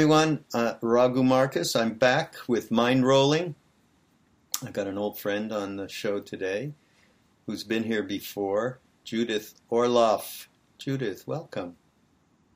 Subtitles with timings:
[0.00, 1.76] Everyone, uh, Raghu Markus.
[1.76, 3.54] I'm back with Mind Rolling.
[4.64, 6.72] I've got an old friend on the show today
[7.44, 10.46] who's been here before, Judith Orloff.
[10.78, 11.76] Judith, welcome.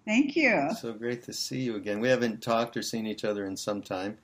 [0.06, 0.70] Thank you.
[0.80, 2.00] So great to see you again.
[2.00, 4.16] We haven't talked or seen each other in some time.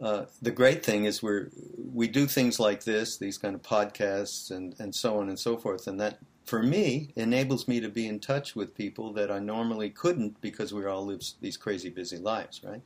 [0.00, 1.50] Uh, the great thing is we're
[1.92, 5.56] we do things like this, these kind of podcasts, and and so on and so
[5.56, 9.38] forth, and that for me enables me to be in touch with people that I
[9.38, 12.80] normally couldn't because we all live these crazy busy lives, right?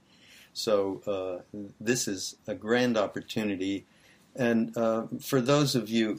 [0.53, 3.87] So uh, this is a grand opportunity,
[4.35, 6.19] and uh, for those of you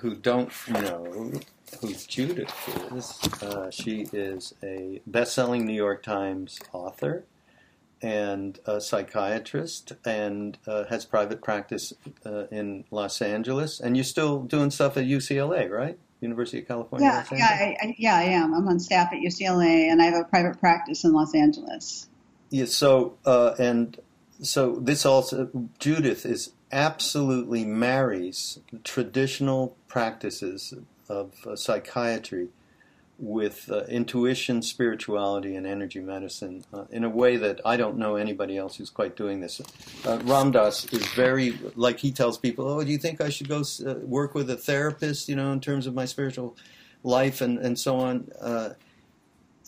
[0.00, 1.32] who don't know
[1.80, 2.52] who Judith
[2.92, 7.24] is, uh, she is a best-selling New York Times author
[8.02, 11.94] and a psychiatrist and uh, has private practice
[12.26, 13.80] uh, in Los Angeles.
[13.80, 15.98] And you're still doing stuff at UCLA, right?
[16.24, 17.24] University of California.
[17.30, 18.54] Yeah, yeah, I, I, yeah, I am.
[18.54, 22.08] I'm on staff at UCLA, and I have a private practice in Los Angeles.
[22.50, 22.64] Yeah.
[22.64, 23.98] So, uh, and
[24.42, 30.74] so this also Judith is absolutely marries traditional practices
[31.08, 32.48] of uh, psychiatry
[33.18, 38.16] with uh, intuition, spirituality, and energy medicine uh, in a way that I don't know
[38.16, 39.60] anybody else who's quite doing this.
[40.04, 43.48] Uh, Ram Dass is very, like he tells people, oh, do you think I should
[43.48, 46.56] go uh, work with a therapist, you know, in terms of my spiritual
[47.04, 48.28] life and, and so on?
[48.40, 48.70] Uh,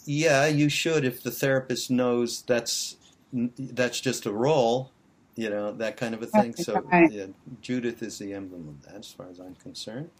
[0.04, 2.96] yeah, you should if the therapist knows that's
[3.32, 4.90] that's just a role,
[5.34, 6.54] you know, that kind of a thing.
[6.54, 7.26] So yeah,
[7.60, 10.10] Judith is the emblem of that as far as I'm concerned.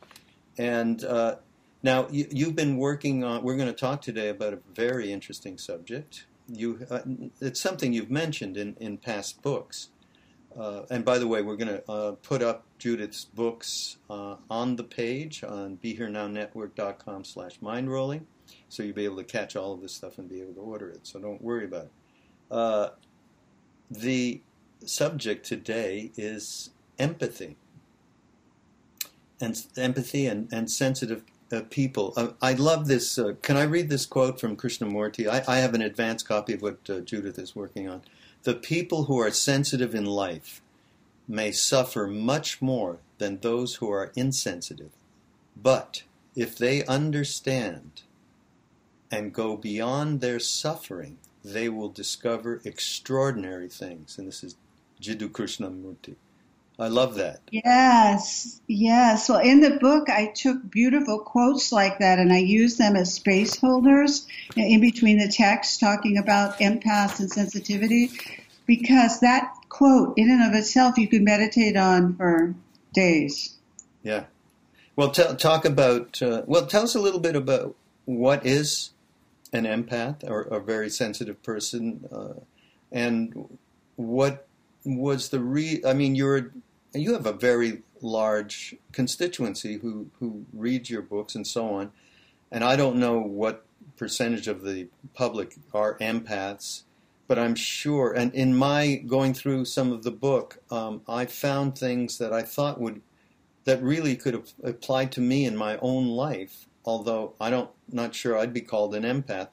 [0.58, 1.36] And uh,
[1.82, 5.58] now, you, have been working on, we're going to talk today about a very interesting
[5.58, 6.26] subject.
[6.48, 7.00] You, uh,
[7.40, 9.90] it's something you've mentioned in, in past books.
[10.58, 14.76] Uh, and by the way, we're going to uh, put up Judith's books uh, on
[14.76, 18.22] the page on BeHereNowNetwork.com slash mindrolling.
[18.68, 20.88] So you'll be able to catch all of this stuff and be able to order
[20.88, 21.06] it.
[21.06, 21.92] So don't worry about it.
[22.50, 22.88] Uh,
[23.90, 24.40] the
[24.84, 27.56] subject today is empathy.
[29.40, 31.22] And empathy and, and sensitive
[31.52, 32.12] uh, people.
[32.16, 33.18] Uh, I love this.
[33.18, 35.28] Uh, can I read this quote from Krishnamurti?
[35.28, 38.02] I, I have an advanced copy of what uh, Judith is working on.
[38.42, 40.60] The people who are sensitive in life
[41.28, 44.90] may suffer much more than those who are insensitive.
[45.56, 46.02] But
[46.34, 48.02] if they understand
[49.10, 54.18] and go beyond their suffering, they will discover extraordinary things.
[54.18, 54.56] And this is
[55.00, 56.16] Jiddu Krishnamurti.
[56.78, 57.40] I love that.
[57.50, 59.28] Yes, yes.
[59.28, 63.14] Well, in the book, I took beautiful quotes like that and I used them as
[63.14, 64.26] space holders
[64.56, 68.10] in between the text talking about empaths and sensitivity
[68.66, 72.54] because that quote, in and of itself, you could meditate on for
[72.94, 73.54] days.
[74.02, 74.24] Yeah.
[74.94, 77.76] Well, t- talk about, uh, well, tell us a little bit about
[78.06, 78.90] what is
[79.52, 82.40] an empath or a very sensitive person uh,
[82.90, 83.58] and
[83.96, 84.46] what
[84.84, 86.52] was the re I mean you're
[86.96, 91.92] you have a very large constituency who who reads your books and so on,
[92.50, 93.64] and I don't know what
[93.96, 96.82] percentage of the public are empaths,
[97.28, 98.12] but I'm sure.
[98.12, 102.42] And in my going through some of the book, um, I found things that I
[102.42, 103.00] thought would
[103.64, 106.66] that really could have applied to me in my own life.
[106.84, 109.50] Although I don't, not sure I'd be called an empath.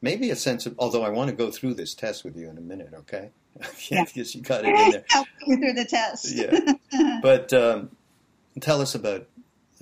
[0.00, 0.74] Maybe a sense of.
[0.78, 3.30] Although I want to go through this test with you in a minute, okay?
[3.90, 5.04] yeah, because you got it in there.
[5.08, 6.34] Help you through the test.
[6.34, 7.90] yeah, but um,
[8.60, 9.26] tell us about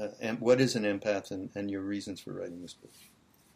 [0.01, 2.91] uh, what is an empath and, and your reasons for writing this book.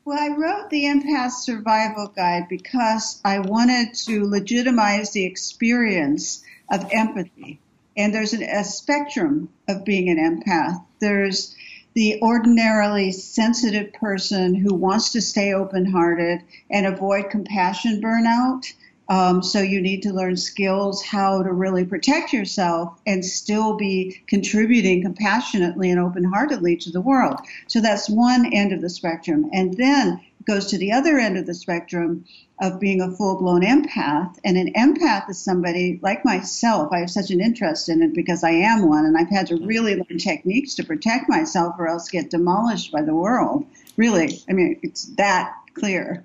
[0.05, 6.43] Well, I wrote the Empath Survival Guide because I wanted to legitimize the experience
[6.73, 7.61] of empathy.
[7.97, 10.85] And there's an, a spectrum of being an empath.
[10.99, 11.55] There's
[11.94, 18.73] the ordinarily sensitive person who wants to stay open hearted and avoid compassion burnout.
[19.08, 24.22] Um, so you need to learn skills how to really protect yourself and still be
[24.26, 27.40] contributing compassionately and open heartedly to the world.
[27.66, 29.50] So that's one end of the spectrum.
[29.52, 32.25] And then it goes to the other end of the spectrum
[32.60, 34.38] of being a full blown empath.
[34.44, 36.93] And an empath is somebody like myself.
[36.93, 39.56] I have such an interest in it because I am one, and I've had to
[39.56, 43.66] really learn techniques to protect myself or else get demolished by the world.
[43.96, 46.25] Really, I mean, it's that clear.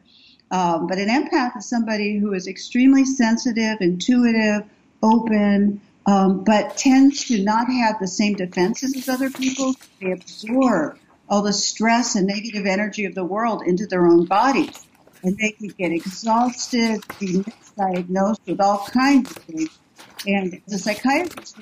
[0.49, 4.63] Um, but an empath is somebody who is extremely sensitive, intuitive,
[5.03, 9.75] open, um, but tends to not have the same defenses as other people.
[10.01, 10.97] They absorb
[11.29, 14.85] all the stress and negative energy of the world into their own bodies.
[15.23, 19.79] And they can get exhausted, be misdiagnosed with all kinds of things.
[20.25, 21.57] And a psychiatrist,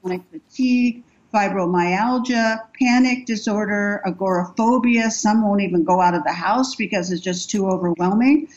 [0.00, 5.10] chronic fatigue, fibromyalgia, panic disorder, agoraphobia.
[5.10, 8.48] Some won't even go out of the house because it's just too overwhelming.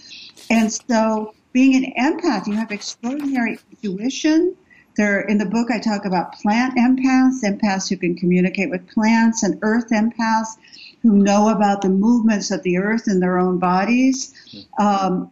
[0.49, 4.55] And so being an empath, you have extraordinary intuition.
[4.97, 9.43] There, in the book, I talk about plant empaths, empaths who can communicate with plants,
[9.43, 10.57] and earth empaths
[11.01, 14.33] who know about the movements of the earth in their own bodies.
[14.77, 15.31] Um,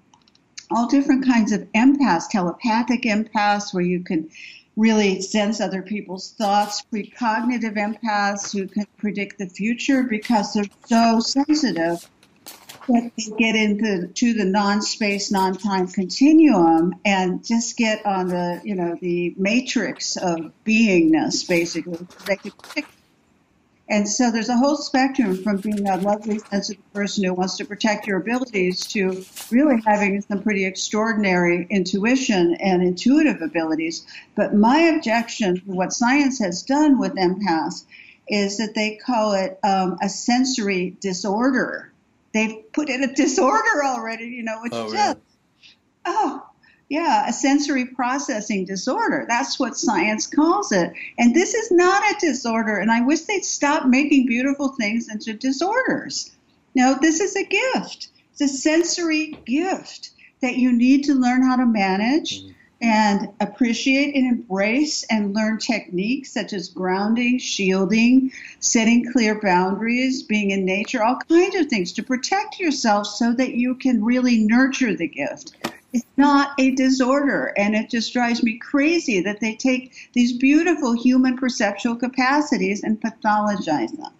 [0.71, 4.29] all different kinds of empaths, telepathic empaths, where you can
[4.79, 11.19] really sense other people's thoughts, precognitive empaths who can predict the future because they're so
[11.19, 12.09] sensitive
[12.87, 18.73] that they get into to the non-space, non-time continuum and just get on the, you
[18.73, 22.07] know, the matrix of beingness, basically.
[22.25, 22.51] They can
[23.89, 27.65] and so there's a whole spectrum from being a lovely, sensitive person who wants to
[27.65, 34.05] protect your abilities to really having some pretty extraordinary intuition and intuitive abilities.
[34.35, 37.85] But my objection to what science has done with empaths
[38.27, 41.91] is that they call it um, a sensory disorder.
[42.31, 45.17] They've put in a disorder already, you know, which oh, just,
[46.05, 46.45] oh,
[46.89, 49.25] yeah, a sensory processing disorder.
[49.29, 50.91] That's what science calls it.
[51.19, 52.77] And this is not a disorder.
[52.77, 56.31] And I wish they'd stop making beautiful things into disorders.
[56.75, 58.09] No, this is a gift.
[58.31, 62.43] It's a sensory gift that you need to learn how to manage
[62.81, 68.31] and appreciate and embrace and learn techniques such as grounding, shielding,
[68.61, 73.53] setting clear boundaries, being in nature, all kinds of things to protect yourself so that
[73.53, 75.53] you can really nurture the gift.
[75.91, 80.93] It's not a disorder, and it just drives me crazy that they take these beautiful
[80.93, 84.13] human perceptual capacities and pathologize them.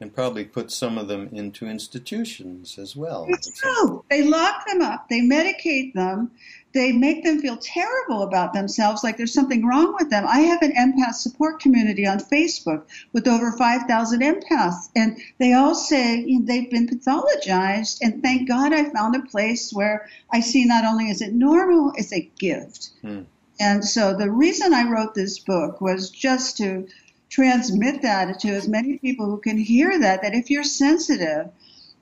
[0.00, 3.26] And probably put some of them into institutions as well.
[3.28, 4.04] It's true.
[4.10, 6.30] They lock them up, they medicate them,
[6.76, 10.26] they make them feel terrible about themselves, like there's something wrong with them.
[10.28, 12.84] I have an empath support community on Facebook
[13.14, 18.00] with over 5,000 empaths, and they all say you know, they've been pathologized.
[18.02, 21.92] And thank God I found a place where I see not only is it normal,
[21.96, 22.90] it's a gift.
[23.00, 23.22] Hmm.
[23.58, 26.86] And so the reason I wrote this book was just to
[27.30, 31.48] transmit that to as many people who can hear that, that if you're sensitive,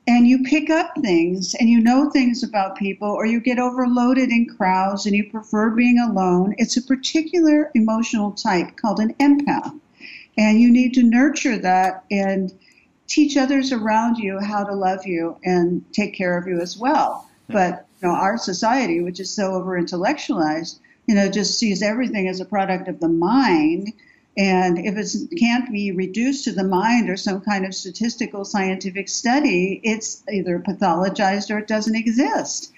[0.07, 4.31] and you pick up things and you know things about people or you get overloaded
[4.31, 9.79] in crowds and you prefer being alone, it's a particular emotional type called an empath.
[10.37, 12.53] And you need to nurture that and
[13.07, 17.29] teach others around you how to love you and take care of you as well.
[17.49, 22.29] But you know, our society, which is so over intellectualized, you know, just sees everything
[22.29, 23.93] as a product of the mind
[24.37, 29.09] and if it can't be reduced to the mind or some kind of statistical scientific
[29.09, 32.73] study, it's either pathologized or it doesn't exist.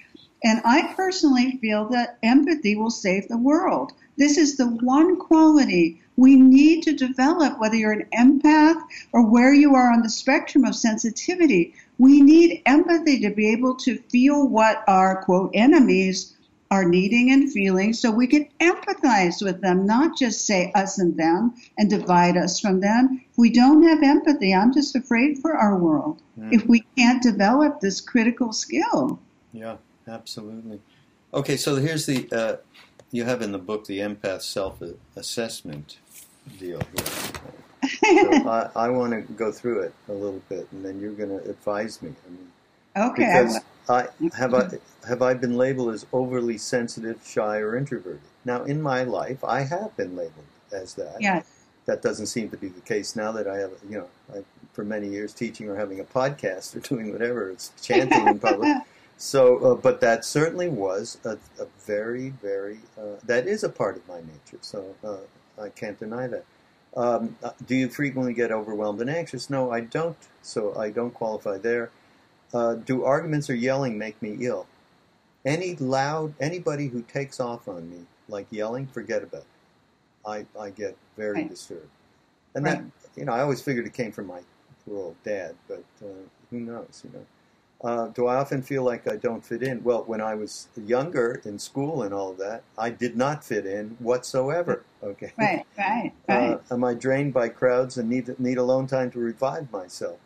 [0.45, 3.93] And I personally feel that empathy will save the world.
[4.19, 8.83] This is the one quality we need to develop, whether you're an empath
[9.13, 11.75] or where you are on the spectrum of sensitivity.
[11.99, 16.36] We need empathy to be able to feel what our quote enemies
[16.71, 21.17] are needing and feeling so we can empathize with them, not just say us and
[21.17, 23.23] them and divide us from them.
[23.31, 26.53] If we don't have empathy, I'm just afraid for our world mm.
[26.53, 29.21] if we can't develop this critical skill.
[29.53, 29.77] Yeah,
[30.09, 30.81] absolutely.
[31.33, 32.57] Okay, so here's the, uh,
[33.13, 34.83] you have in the book the empath self
[35.15, 35.99] assessment
[36.59, 37.07] deal here.
[38.05, 41.29] so I, I want to go through it a little bit and then you're going
[41.29, 42.13] to advise me.
[42.27, 42.51] I mean,
[42.97, 43.27] Okay.
[43.27, 44.69] Because I, have I
[45.07, 48.21] have I been labeled as overly sensitive, shy, or introverted?
[48.45, 51.17] Now, in my life, I have been labeled as that.
[51.21, 51.47] Yes.
[51.85, 54.85] That doesn't seem to be the case now that I have, you know, I, for
[54.85, 57.51] many years teaching or having a podcast or doing whatever.
[57.51, 58.77] It's chanting in public.
[59.19, 63.97] So, uh, but that certainly was a, a very, very, uh, that is a part
[63.97, 64.59] of my nature.
[64.61, 65.17] So uh,
[65.59, 66.45] I can't deny that.
[66.95, 69.49] Um, uh, do you frequently get overwhelmed and anxious?
[69.49, 70.17] No, I don't.
[70.43, 71.91] So I don't qualify there.
[72.57, 74.67] Uh, do arguments or yelling make me ill?
[75.45, 79.47] Any loud, anybody who takes off on me, like yelling, forget about it.
[80.27, 81.49] I, I get very Right.
[81.51, 81.91] disturbed.
[82.55, 82.79] And Right.
[82.79, 82.85] that,
[83.15, 84.41] you know, I always figured it came from my
[84.87, 86.07] poor old dad, but uh,
[86.51, 87.27] who knows, you know.
[87.85, 89.85] Uh, do I often feel like I don't fit in?
[89.85, 93.67] Well, when I was younger in school and all of that, I did not fit
[93.67, 94.83] in whatsoever.
[95.03, 95.35] Okay.
[95.37, 96.59] Right, right, right.
[96.71, 100.19] Uh, am I drained by crowds and need need alone time to revive myself?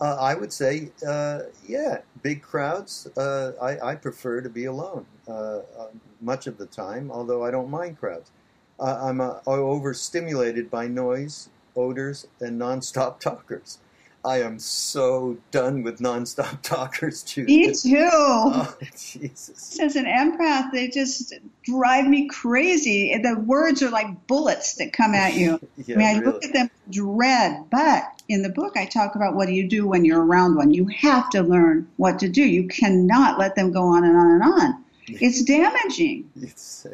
[0.00, 3.06] Uh, I would say, uh, yeah, big crowds.
[3.16, 5.88] Uh, I, I prefer to be alone uh, uh,
[6.20, 8.30] much of the time, although I don't mind crowds.
[8.78, 13.78] Uh, I'm overstimulated by noise, odors, and nonstop talkers.
[14.26, 17.48] I am so done with nonstop talkers, Judith.
[17.48, 18.10] Me too.
[18.12, 19.78] Oh, Jesus.
[19.78, 23.16] As an empath, they just drive me crazy.
[23.22, 25.60] The words are like bullets that come at you.
[25.86, 26.32] Yeah, I mean, I really.
[26.32, 27.64] look at them dread.
[27.70, 30.72] But in the book, I talk about what do you do when you're around one.
[30.72, 32.42] You have to learn what to do.
[32.42, 34.84] You cannot let them go on and on and on.
[35.08, 36.28] It's damaging.
[36.40, 36.84] It's.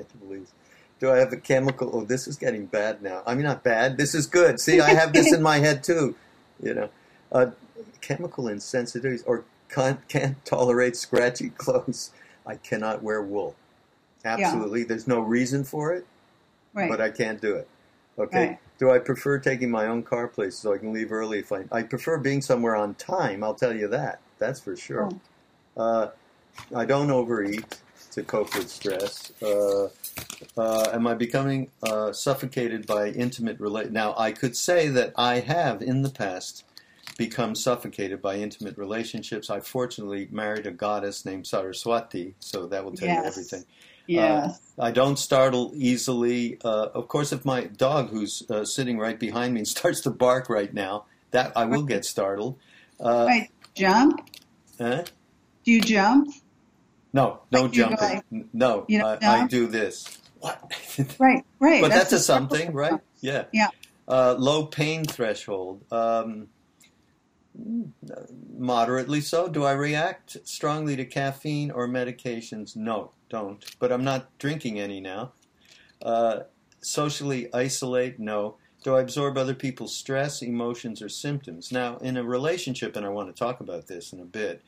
[1.01, 1.91] Do I have a chemical?
[1.95, 3.23] Oh, this is getting bad now.
[3.27, 3.97] I mean, not bad.
[3.97, 4.61] This is good.
[4.61, 6.15] See, I have this in my head too.
[6.63, 6.91] You know,
[7.33, 7.47] uh,
[8.01, 12.11] chemical insensitivities or can't, can't tolerate scratchy clothes.
[12.47, 13.57] I cannot wear wool.
[14.25, 14.85] Absolutely.
[14.85, 16.07] There's no reason for it,
[16.75, 16.89] Right.
[16.91, 17.69] but I can't do it.
[18.19, 18.47] Okay.
[18.49, 18.59] Right.
[18.79, 21.65] Do I prefer taking my own car places so I can leave early if I?
[21.71, 23.43] I prefer being somewhere on time.
[23.45, 24.21] I'll tell you that.
[24.39, 25.09] That's for sure.
[25.77, 25.83] Oh.
[25.83, 26.11] Uh,
[26.75, 27.81] I don't overeat
[28.13, 29.33] to cope with stress.
[29.43, 29.89] Uh,
[30.57, 33.91] uh, am I becoming uh, suffocated by intimate relate?
[33.93, 36.65] Now, I could say that I have in the past
[37.19, 39.51] become suffocated by intimate relationships.
[39.51, 43.27] I fortunately married a goddess named Saraswati, so that will tell you Yes.
[43.27, 43.65] everything.
[44.07, 44.61] yes.
[44.79, 46.59] I don't startle easily.
[46.65, 50.49] Uh, of course, if my dog, who's uh, sitting right behind me, starts to bark
[50.49, 52.59] right now, that I will get startled.
[53.01, 53.51] Uh, right.
[53.75, 54.29] Jump.
[54.81, 55.03] eh?
[55.65, 56.29] Do you jump?
[57.13, 57.99] No, no Like jumping.
[57.99, 60.19] like- no, You I, I do this.
[60.41, 60.73] What?
[61.19, 61.45] Right.
[61.61, 61.81] Right.
[61.81, 62.99] but that's, a something, right?
[63.21, 63.45] Yeah.
[63.53, 63.69] Yeah.
[64.09, 65.85] Uh, low pain threshold.
[65.93, 66.49] Um,
[68.57, 69.49] moderately so.
[69.49, 72.77] Do I react strongly to caffeine or medications?
[72.77, 73.65] No, don't.
[73.79, 75.33] But I'm not drinking any now.
[76.01, 76.41] Uh,
[76.81, 78.19] socially isolate?
[78.19, 78.57] No.
[78.85, 81.71] Do I absorb other people's stress, emotions, or symptoms?
[81.71, 84.63] Now, in a relationship, and I want to talk about this in a bit,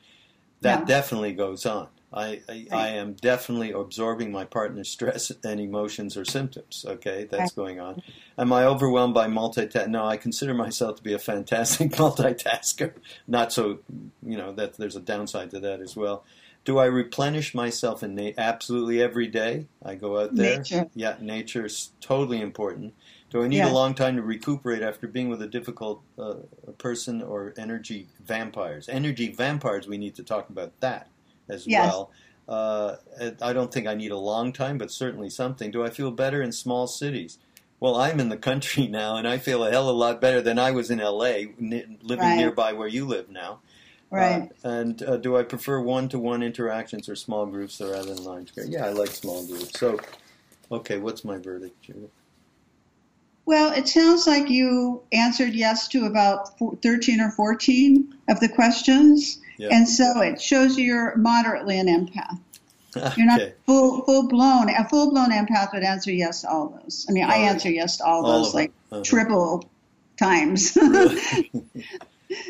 [0.61, 0.85] that Yeah.
[0.85, 1.89] definitely goes on.
[2.15, 6.85] I, I, I am definitely absorbing my partner's stress and emotions or symptoms.
[6.87, 8.01] Okay, that's going on.
[8.37, 9.87] Am I overwhelmed by multitask?
[9.89, 12.93] No, I consider myself to be a fantastic multitasker.
[13.27, 13.79] Not so,
[14.25, 16.23] you know, that there's a downside to that as well.
[16.63, 19.67] Do I replenish myself in na- absolutely every day?
[19.83, 20.57] I go out there.
[20.57, 20.87] Nature.
[20.95, 22.95] Yeah, nature's totally important.
[23.29, 23.69] Do I need Yes.
[23.69, 26.35] a long time to recuperate after being with a difficult uh,
[26.79, 28.89] person or energy vampires?
[28.89, 31.07] Energy vampires, we need to talk about that
[31.49, 31.91] as Yes.
[31.91, 32.11] well.
[32.47, 32.95] Uh,
[33.41, 35.71] I don't think I need a long time, but certainly something.
[35.71, 37.39] Do I feel better in small cities?
[37.79, 40.41] Well, I'm in the country now, and I feel a hell of a lot better
[40.41, 42.37] than I was in LA, n- living Right.
[42.37, 43.59] nearby where you live now.
[44.11, 44.49] Right.
[44.63, 48.65] Uh, and uh, do I prefer one-to-one interactions or small groups rather than line care?
[48.65, 49.77] Yeah, I like small groups.
[49.79, 49.99] So,
[50.71, 52.11] okay, what's my verdict, Judith?
[53.45, 59.39] Well, it sounds like you answered yes to about 13 or 14 of the questions.
[59.57, 59.69] Yeah.
[59.71, 62.39] And so it shows you you're moderately an empath.
[63.17, 63.53] You're not okay.
[63.65, 64.69] full full blown.
[64.69, 67.05] A full blown empath would answer yes to all those.
[67.09, 67.49] I mean, I All right.
[67.49, 68.71] answer yes to all, All those like.
[68.91, 69.03] Uh-huh.
[69.03, 69.69] triple
[70.17, 70.77] times.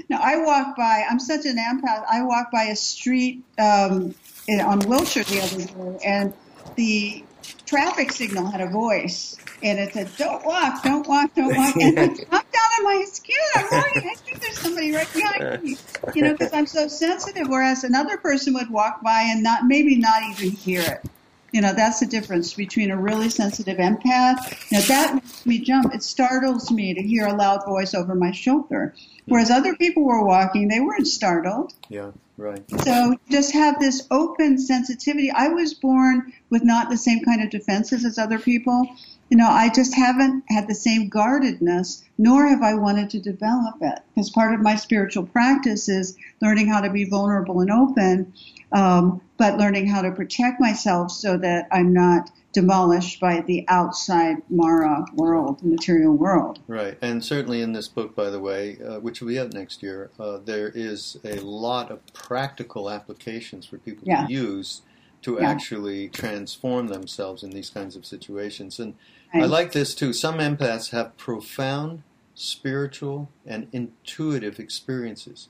[0.09, 1.03] Now I walk by.
[1.09, 2.05] I'm such an empath.
[2.09, 4.15] I walk by a street um,
[4.47, 6.33] in, on Wilshire the other day, and
[6.75, 7.24] the
[7.65, 11.99] traffic signal had a voice, and it said, "Don't walk, don't walk, don't walk." And
[11.99, 13.35] I jumped out of my skin.
[13.55, 14.09] I'm walking.
[14.09, 15.77] I think there's somebody right behind me.
[16.13, 17.47] You know, because I'm so sensitive.
[17.47, 21.09] Whereas another person would walk by and not maybe not even hear it.
[21.55, 24.71] You know, that's the difference between a really sensitive empath.
[24.73, 25.95] Now that makes me jump.
[25.95, 28.93] It startles me to hear a loud voice over my shoulder.
[29.25, 31.73] Whereas other people were walking, they weren't startled.
[31.87, 32.61] yeah, right.
[32.83, 35.31] So just have this open sensitivity.
[35.31, 38.89] I was born with not the same kind of defenses as other people.
[39.29, 43.75] You know, I just haven't had the same guardedness, nor have I wanted to develop
[43.79, 43.99] it.
[44.13, 48.33] Because part of my spiritual practice is learning how to be vulnerable and open,
[48.75, 54.37] um, but learning how to protect myself so that I'm not demolished by the outside
[54.49, 56.59] Mara world, the material world.
[56.67, 59.81] Right, and certainly in this book, by the way, uh, which will be out next
[59.81, 64.25] year, uh, there is a lot of practical applications for people Yeah.
[64.25, 64.81] to use
[65.21, 65.49] to Yeah.
[65.49, 68.79] actually transform themselves in these kinds of situations.
[68.79, 68.93] And
[69.33, 70.13] I like this too.
[70.13, 72.03] Some empaths have profound
[72.35, 75.49] spiritual and intuitive experiences,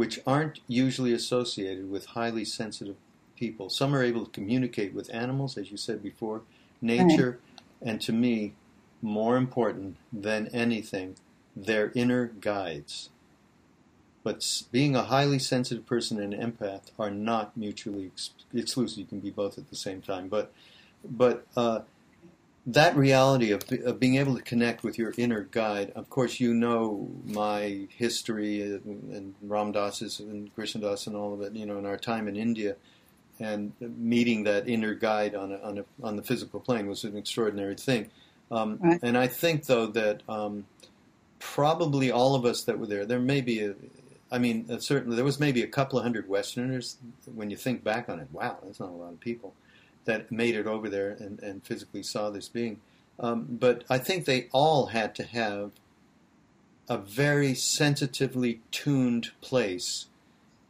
[0.00, 2.96] which aren't usually associated with highly sensitive
[3.36, 3.68] people.
[3.68, 6.40] Some are able to communicate with animals, as you said before,
[6.80, 7.90] nature, right.
[7.90, 8.54] and to me,
[9.02, 11.16] more important than anything,
[11.54, 13.10] their inner guides.
[14.22, 19.00] But being a highly sensitive person and an empath are not mutually ex- exclusive.
[19.00, 20.28] You can be both at the same time.
[20.28, 20.50] But,
[21.04, 21.80] but uh,
[22.66, 25.92] that reality of, of, being able to connect with your inner guide.
[25.94, 31.40] Of course, you know my history and, Ram Dass's and Krishna Das and all of
[31.40, 31.54] it.
[31.54, 32.76] You know, in our time in India,
[33.38, 37.16] and meeting that inner guide on a, on, a, on the physical plane was an
[37.16, 38.10] extraordinary thing.
[38.50, 39.00] Um, right.
[39.02, 40.66] And I think, though, that um,
[41.38, 43.74] probably all of us that were there, there may be a,
[44.30, 46.98] I mean, uh, certainly there was maybe a couple of hundred Westerners.
[47.34, 49.54] When you think back on it, wow, that's not a lot of people
[50.04, 52.80] that made it over there and, and physically saw this being.
[53.18, 55.72] Um, but I think they all had to have
[56.88, 60.06] a very sensitively tuned place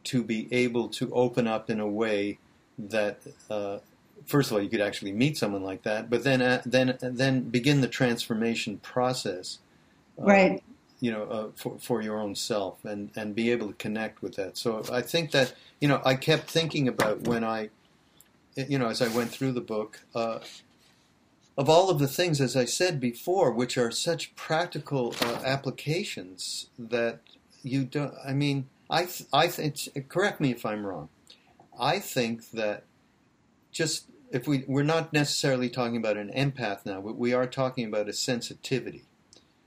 [0.03, 2.39] to be able to open up in a way
[2.77, 3.19] that
[3.49, 3.77] uh,
[4.25, 7.41] first of all, you could actually meet someone like that, but then uh, then then
[7.49, 9.59] begin the transformation process,
[10.19, 10.63] uh, right?
[10.99, 14.35] You know, uh, for for your own self and and be able to connect with
[14.35, 14.57] that.
[14.57, 17.69] So I think that you know I kept thinking about when I,
[18.55, 20.01] you know, as I went through the book.
[20.13, 20.39] Uh,
[21.57, 26.67] of all of the things, as I said before, which are such practical uh, applications
[26.79, 27.19] that
[27.61, 28.13] you don't.
[28.25, 30.09] I mean, I th- I think.
[30.09, 31.09] Correct me if I'm wrong.
[31.79, 32.85] I think that
[33.71, 37.85] just if we we're not necessarily talking about an empath now, but we are talking
[37.85, 39.03] about a sensitivity.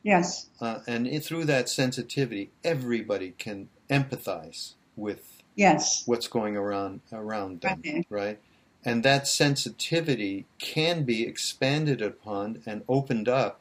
[0.02, 0.48] Yes.
[0.60, 7.60] Uh, and it, through that sensitivity, everybody can empathize with yes what's going around around
[7.60, 8.06] them, right?
[8.08, 8.38] right?
[8.84, 13.60] And that sensitivity can be expanded upon and opened up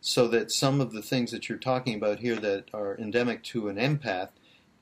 [0.00, 3.68] so that some of the things that you're talking about here that are endemic to
[3.68, 4.30] an empath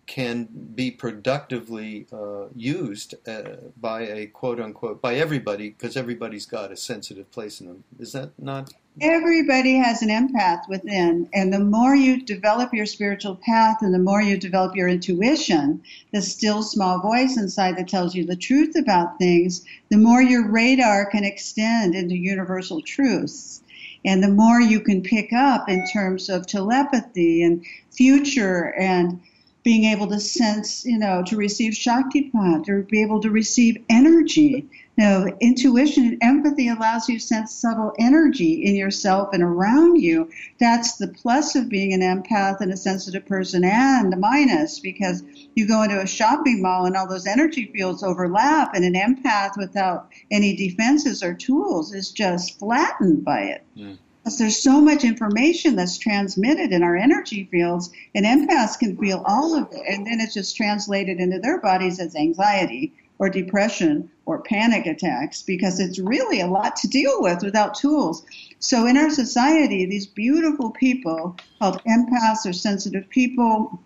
[0.06, 3.42] can be productively uh, used uh,
[3.80, 7.84] by a quote unquote by everybody because everybody's got a sensitive place in them.
[7.98, 8.72] Is that not?
[9.00, 13.98] Everybody has an empath within, and the more you develop your spiritual path and the
[13.98, 18.76] more you develop your intuition, the still small voice inside that tells you the truth
[18.76, 23.62] about things, the more your radar can extend into universal truths.
[24.04, 29.20] And the more you can pick up in terms of telepathy and future and
[29.64, 34.66] being able to sense, you know, to receive Shaktipat, or be able to receive energy.
[34.98, 40.28] Know, intuition and empathy allows you to sense subtle energy in yourself and around you.
[40.60, 45.22] That's the plus of being an empath and a sensitive person and the minus because
[45.54, 49.56] you go into a shopping mall and all those energy fields overlap and an empath
[49.56, 53.64] without any defenses or tools is just flattened by it.
[53.74, 53.96] Mm.
[54.22, 59.24] Because there's so much information that's transmitted in our energy fields, and empaths can feel
[59.26, 64.10] all of it, and then it's just translated into their bodies as anxiety or depression
[64.26, 68.24] or panic attacks because it's really a lot to deal with without tools.
[68.58, 73.80] So in our society, these beautiful people called empaths or sensitive people,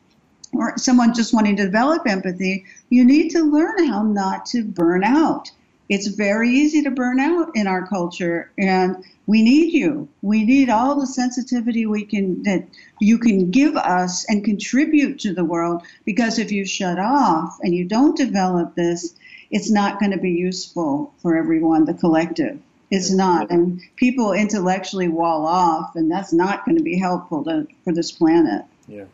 [0.53, 5.05] or someone just wanting to develop empathy, you need to learn how not to burn
[5.05, 5.51] out.
[5.89, 10.09] It's very easy to burn out in our culture, and we need you.
[10.23, 12.65] We need all the sensitivity we can that
[13.01, 17.75] you can give us and contribute to the world because if you shut off and
[17.75, 19.15] you don't develop this,
[19.51, 22.59] it's not going to be useful for everyone, the collective.
[22.91, 23.51] It's not.
[23.51, 28.13] And people intellectually wall off, and that's not going to be helpful to, for this
[28.13, 28.65] planet.
[28.87, 29.05] Yeah.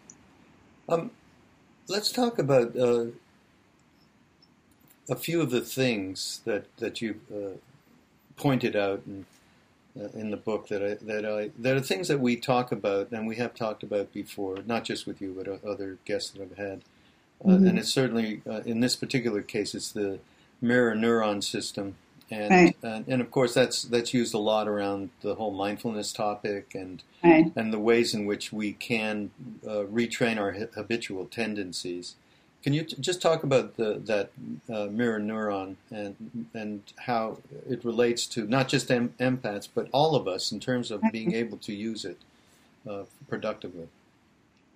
[0.89, 1.11] Um,
[1.89, 3.07] let's talk about uh,
[5.09, 7.57] a few of the things that, that you uh,
[8.37, 9.25] pointed out and
[9.99, 13.11] uh, in the book that I that I that are things that we talk about
[13.12, 16.57] and we have talked about before, not just with you but other guests that I've
[16.57, 16.83] had.
[17.45, 17.67] Uh, mm-hmm.
[17.67, 20.21] And it's certainly uh, in this particular case, it's the
[20.62, 21.97] mirror neuron system,
[22.31, 22.77] and, right.
[22.83, 27.03] and, and of course that's that's used a lot around the whole mindfulness topic and
[27.23, 27.53] right.
[27.55, 29.31] and the ways in which we can
[29.67, 32.15] uh, retrain our habitual tendencies.
[32.62, 34.31] Can you t- just talk about the, that
[34.72, 40.14] uh, mirror neuron and and how it relates to not just em- empaths but all
[40.14, 42.18] of us in terms of being able to use it
[42.88, 43.88] uh, productively?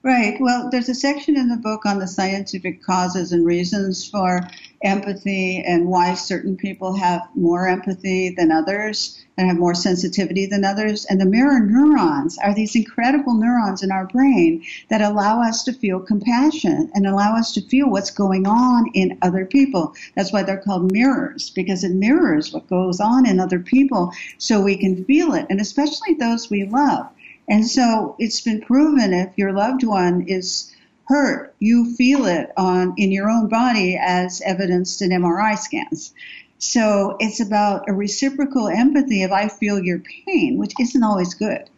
[0.02, 0.40] Right.
[0.40, 4.40] Well, there's a section in the book on the scientific causes and reasons for
[4.86, 10.64] empathy and why certain people have more empathy than others and have more sensitivity than
[10.64, 11.04] others.
[11.06, 15.72] And the mirror neurons are these incredible neurons in our brain that allow us to
[15.72, 19.94] feel compassion and allow us to feel what's going on in other people.
[20.14, 24.60] That's why they're called mirrors, because it mirrors what goes on in other people so
[24.62, 27.06] we can feel it, and especially those we love.
[27.48, 30.72] And so it's been proven if your loved one is
[31.06, 36.12] hurt, you feel it on in your own body as evidenced in MRI scans.
[36.58, 41.68] So it's about a reciprocal empathy if I feel your pain, which isn't always good.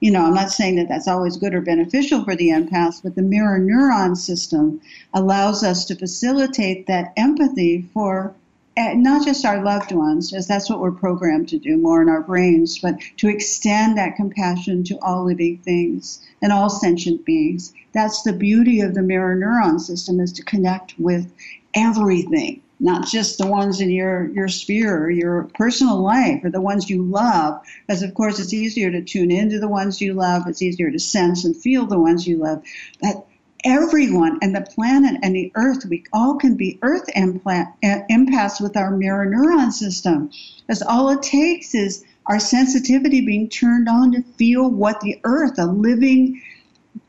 [0.00, 3.14] You know, I'm not saying that that's always good or beneficial for the empath, but
[3.14, 4.80] the mirror neuron system
[5.14, 8.34] allows us to facilitate that empathy for
[8.76, 12.20] not just our loved ones, as that's what we're programmed to do more in our
[12.20, 17.72] brains, but to extend that compassion to all living things and all sentient beings.
[17.92, 21.32] That's the beauty of the mirror neuron system is to connect with
[21.74, 26.60] everything, not just the ones in your, your sphere or your personal life or the
[26.60, 27.62] ones you love.
[27.86, 30.46] Because of course it's easier to tune into the ones you love.
[30.46, 32.62] It's easier to sense and feel the ones you love.
[33.00, 33.26] But
[33.66, 38.90] everyone and the planet and the earth, we all can be earth empaths with our
[38.92, 40.30] mirror neuron system.
[40.60, 45.58] Because all it takes is our sensitivity being turned on to feel what the earth,
[45.58, 46.40] a living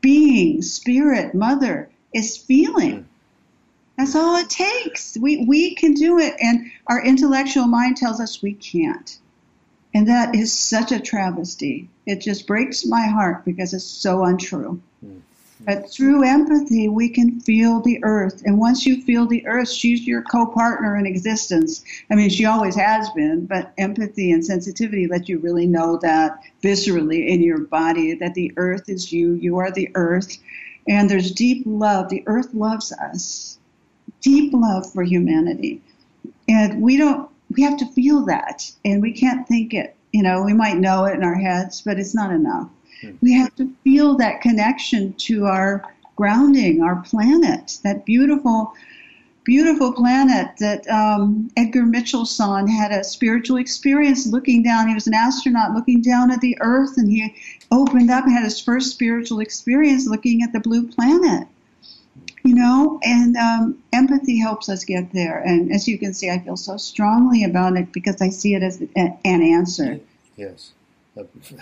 [0.00, 3.08] being, spirit, mother, is feeling.
[3.96, 5.16] That's all it takes.
[5.16, 9.18] We, we can do it, and our intellectual mind tells us we can't.
[9.94, 11.88] And that is such a travesty.
[12.06, 14.80] It just breaks my heart because it's so untrue.
[15.04, 15.22] Mm.
[15.60, 18.42] But through empathy, we can feel the earth.
[18.44, 21.84] And once you feel the earth, she's your co partner in existence.
[22.10, 26.38] I mean, she always has been, but empathy and sensitivity let you really know that
[26.62, 30.38] viscerally in your body that the earth is you, you are the earth.
[30.86, 32.08] And there's deep love.
[32.08, 33.58] The earth loves us,
[34.20, 35.82] deep love for humanity.
[36.48, 38.70] And we don't, we have to feel that.
[38.84, 39.96] And we can't think it.
[40.12, 42.70] You know, we might know it in our heads, but it's not enough.
[43.00, 43.10] Hmm.
[43.20, 45.84] We have to feel that connection to our
[46.16, 48.74] grounding, our planet, that beautiful,
[49.44, 54.88] beautiful planet that um, Edgar Mitchellson had a spiritual experience looking down.
[54.88, 57.34] He was an astronaut looking down at the Earth, and he
[57.70, 61.46] opened up and had his first spiritual experience looking at the blue planet.
[62.44, 65.40] You know, and um, empathy helps us get there.
[65.40, 68.62] And as you can see, I feel so strongly about it because I see it
[68.62, 70.00] as an answer.
[70.36, 70.72] Yes.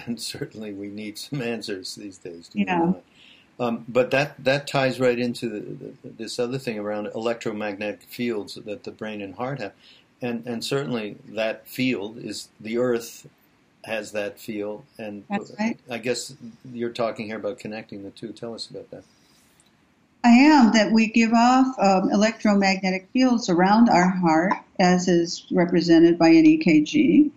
[0.06, 2.50] And certainly we need some answers these days.
[2.52, 2.92] yeah.
[3.58, 8.56] Um, but that, that ties right into the, the, this other thing around electromagnetic fields
[8.66, 9.72] that the brain and heart have,
[10.20, 13.26] and and certainly that field is the Earth
[13.84, 15.78] has that feel, and right.
[15.88, 16.34] I guess
[16.70, 18.32] you're talking here about connecting the two.
[18.32, 19.04] Tell us about that.
[20.24, 26.18] I am that we give off um, electromagnetic fields around our heart, as is represented
[26.18, 27.30] by an EKG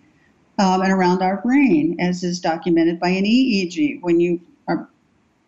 [0.60, 4.02] um, and around our brain, as is documented by an EEG.
[4.02, 4.90] When you are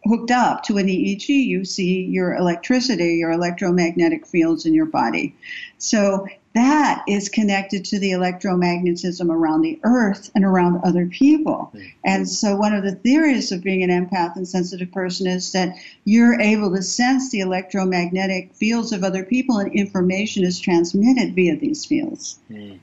[0.07, 5.37] hooked up to an EEG, you see your electricity, your electromagnetic fields in your body.
[5.77, 11.71] So that is connected to the electromagnetism around the earth and around other people.
[11.75, 11.89] Mm-hmm.
[12.07, 15.77] And so one of the theories of being an empath and sensitive person is that
[16.05, 21.57] you're able to sense the electromagnetic fields of other people and information is transmitted via
[21.57, 22.39] these fields.
[22.51, 22.79] Mm.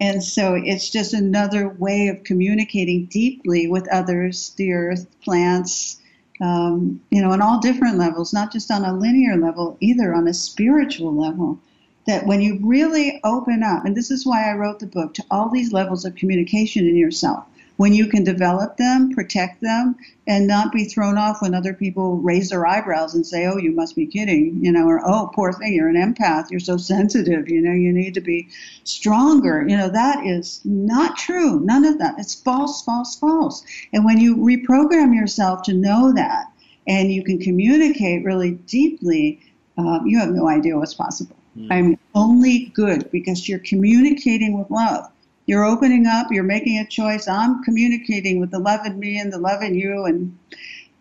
[0.00, 6.00] And so it's just another way of communicating deeply with others, the earth, plants,
[6.40, 10.28] um, you know, on all different levels, not just on a linear level, either on
[10.28, 11.58] a spiritual level.
[12.06, 15.24] That when you really open up, and this is why I wrote the book, to
[15.30, 20.46] all these levels of communication in yourself, when you can develop them, protect them, and
[20.46, 23.94] not be thrown off when other people raise their eyebrows and say, "Oh, you must
[23.94, 27.60] be kidding," you know, or "Oh, poor thing, you're an empath, you're so sensitive, you
[27.60, 28.48] know, you need to be
[28.84, 31.60] stronger." You know, that is not true.
[31.60, 32.14] None of that.
[32.18, 33.64] It's false, false, false.
[33.92, 36.46] And when you reprogram yourself to know that,
[36.86, 39.40] and you can communicate really deeply,
[39.76, 41.36] um, you have no idea what's possible.
[41.58, 41.66] Mm.
[41.70, 45.10] I'm only good because you're communicating with love
[45.46, 47.28] you're opening up, you're making a choice.
[47.28, 50.36] I'm communicating with the love in me and the love in you and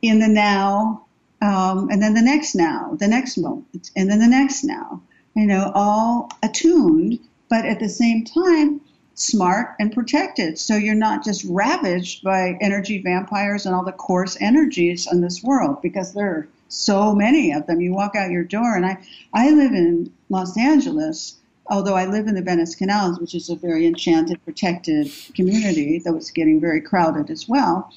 [0.02, 1.06] in the now,
[1.42, 5.02] um, and then the next now, the next moment, and then the next now.
[5.36, 8.82] You know, all attuned, but at the same time,
[9.16, 10.60] smart and protected.
[10.60, 15.44] So you're not just ravaged by energy vampires and all the coarse energies in this
[15.44, 17.82] world because there are so many of them.
[17.82, 18.98] You walk out your door, and I,
[19.34, 23.56] I live in Los Angeles although I live in the Venice Canals, which is a
[23.56, 27.92] very enchanted, protected community, though it's getting very crowded as well.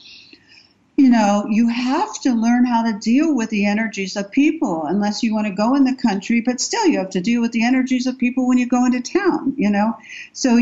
[0.98, 5.22] you know, you have to learn how to deal with the energies of people unless
[5.22, 7.62] you want to go in the country, but still you have to deal with the
[7.62, 9.96] energies of people when you go into town, you know?
[10.32, 10.58] So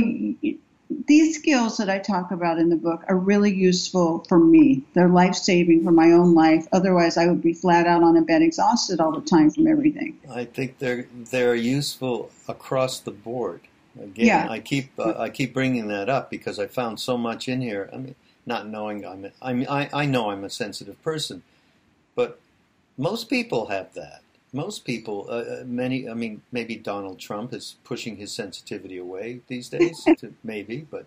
[0.89, 4.83] these skills that I talk about in the book are really useful for me.
[4.95, 6.67] They're life saving for my own life.
[6.73, 10.19] Otherwise, I would be flat out on a bed, exhausted all the time from everything.
[10.31, 13.63] I think they're they're useful across the board.
[14.01, 14.47] Again, yeah.
[14.49, 17.91] I keep uh, I keep bringing that up because I found so much in here.
[17.93, 21.43] I mean, not knowing I'm a, I mean I, I know I'm a sensitive person,
[22.15, 22.39] but
[22.97, 24.23] most people have that.
[24.57, 29.41] Most people, uh, uh many, I mean, maybe Donald Trump is pushing his sensitivity away
[29.49, 30.03] these days.
[30.19, 31.07] to, maybe, but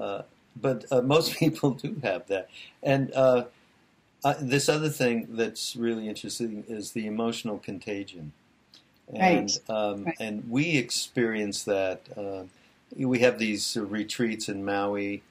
[0.00, 0.22] uh,
[0.60, 2.48] but uh, most people do have that.
[2.82, 3.44] And uh,
[4.40, 8.32] this other thing that's really interesting is the emotional contagion.
[9.12, 9.76] And right.
[9.76, 10.16] Um, right.
[10.20, 12.00] and we experience that.
[12.16, 12.44] Uh,
[12.96, 15.22] we have these retreats in Maui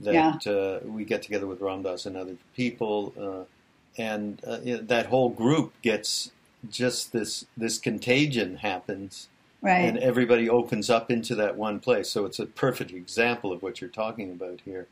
[0.00, 0.52] that yeah.
[0.52, 4.82] uh, we get together with Ram Dass and other people, uh, and uh, you know,
[4.82, 6.30] that whole group gets
[6.70, 9.28] just this this contagion happens,
[9.62, 9.80] right.
[9.80, 12.10] and everybody opens up into that one place.
[12.10, 14.86] So it's a perfect example of what you're talking about here,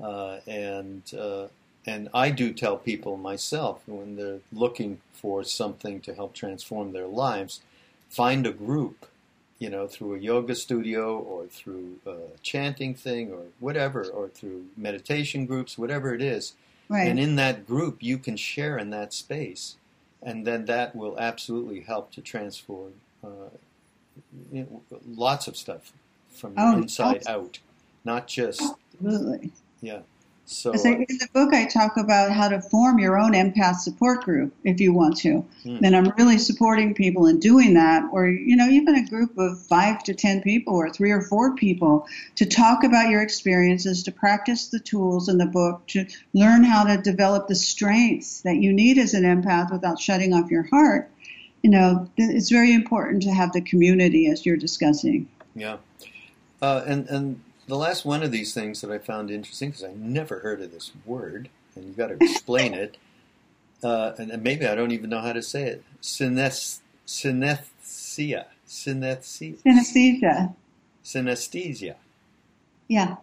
[0.00, 1.46] uh, and uh,
[1.86, 7.06] and I do tell people myself when they're looking for something to help transform their
[7.06, 7.60] lives,
[8.08, 9.06] find a group
[9.58, 14.66] you know, through a yoga studio or through a chanting thing or whatever, or through
[14.76, 16.54] meditation groups, whatever it is.
[16.88, 17.08] Right.
[17.08, 19.76] And in that group, you can share in that space.
[20.22, 23.50] And then that will absolutely help to transform uh,
[24.52, 25.92] you know, lots of stuff
[26.30, 27.58] from oh, inside out,
[28.04, 28.62] not just.
[29.02, 29.52] Absolutely.
[29.80, 30.00] Yeah.
[30.48, 34.54] So in the book, I talk about how to form your own empath support group
[34.62, 35.44] if you want to.
[35.64, 35.84] Hmm.
[35.84, 39.60] And I'm really supporting people in doing that, or you know, even a group of
[39.60, 42.06] five to ten people, or three or four people,
[42.36, 46.84] to talk about your experiences, to practice the tools in the book, to learn how
[46.84, 51.10] to develop the strengths that you need as an empath without shutting off your heart.
[51.64, 55.28] You know, it's very important to have the community as you're discussing.
[55.56, 55.78] Yeah.
[56.62, 59.92] Uh, and and the last one of these things that I found interesting because I
[59.94, 62.96] never heard of this word, and you've got to explain it.
[63.82, 65.84] Uh, and, and, maybe I don't even know how to say it.
[66.00, 66.80] Synesthesia.
[67.06, 68.46] Synesthesia.
[68.66, 70.54] Synesthesia.
[71.04, 71.94] Synesthesia.
[72.88, 73.16] Yeah.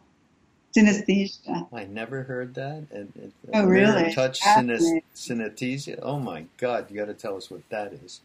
[0.76, 1.68] Synesthesia.
[1.72, 2.86] I never heard that.
[2.92, 4.14] And, and oh, really?
[4.14, 6.00] Touch synesthesia.
[6.02, 6.90] Oh my God!
[6.90, 8.22] You got to tell us what that is.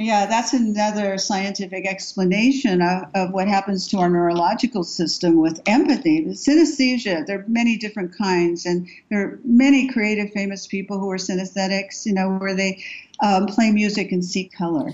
[0.00, 6.24] Yeah, that's another scientific explanation of, of what happens to our neurological system with empathy.
[6.24, 11.10] The synesthesia, there are many different kinds, and there are many creative, famous people who
[11.10, 12.82] are synesthetics, you know, where they
[13.22, 14.90] um, play music and see color,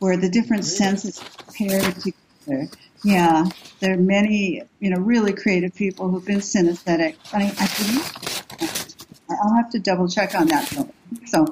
[0.00, 1.22] where the different senses
[1.56, 2.68] pair together.
[3.04, 3.44] Yeah,
[3.78, 7.14] there are many, you know, really creative people who've been synesthetic.
[7.32, 10.90] I, I I'll have to double check on that.
[11.26, 11.46] So,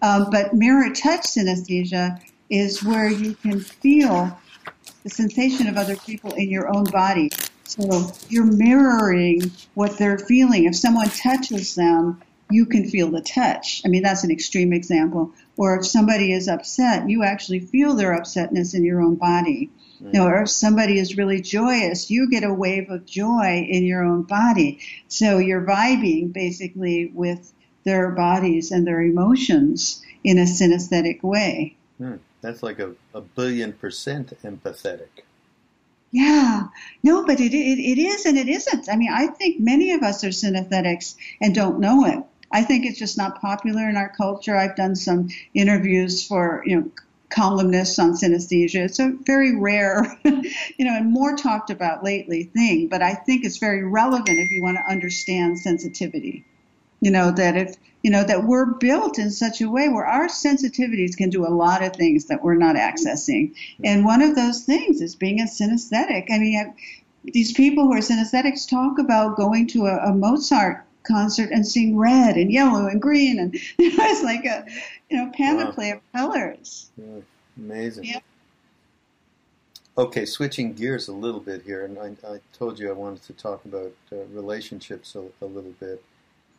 [0.00, 2.18] um, but mirror touch synesthesia
[2.50, 4.38] is where you can feel
[5.02, 7.30] the sensation of other people in your own body.
[7.64, 10.64] So you're mirroring what they're feeling.
[10.64, 13.82] If someone touches them, you can feel the touch.
[13.84, 15.32] I mean, that's an extreme example.
[15.56, 19.70] Or if somebody is upset, you actually feel their upsetness in your own body.
[19.98, 24.04] Know, or if somebody is really joyous, you get a wave of joy in your
[24.04, 24.80] own body.
[25.08, 27.52] So you're vibing basically with
[27.84, 31.76] their bodies and their emotions in a synesthetic way.
[31.98, 32.16] Hmm.
[32.40, 35.08] That's like a, a billion percent empathetic.
[36.12, 36.68] Yeah,
[37.02, 38.88] no, but it, it, it is and it isn't.
[38.88, 42.22] I mean, I think many of us are synesthetics and don't know it.
[42.52, 44.56] I think it's just not popular in our culture.
[44.56, 46.90] I've done some interviews for, you know,
[47.28, 48.84] columnists on synesthesia.
[48.84, 53.44] It's a very rare, you know, and more talked about lately thing, but I think
[53.44, 56.44] it's very relevant if you want to understand sensitivity.
[57.00, 60.28] You know, that if you know, that we're built in such a way where our
[60.28, 63.52] sensitivities can do a lot of things that we're not accessing.
[63.82, 66.30] And one of those things is being a synesthetic.
[66.30, 66.74] I mean,
[67.24, 71.96] these people who are synesthetics talk about going to a, a Mozart concert and seeing
[71.96, 74.64] red and yellow and green and you know, it's like a
[75.10, 75.96] you know panoply wow.
[75.96, 76.90] of colors.
[76.96, 77.20] Yeah,
[77.56, 78.04] amazing.
[78.04, 78.20] Yeah.
[79.98, 83.32] Okay, switching gears a little bit here, and I, I told you I wanted to
[83.32, 86.04] talk about uh, relationships a, a, little bit.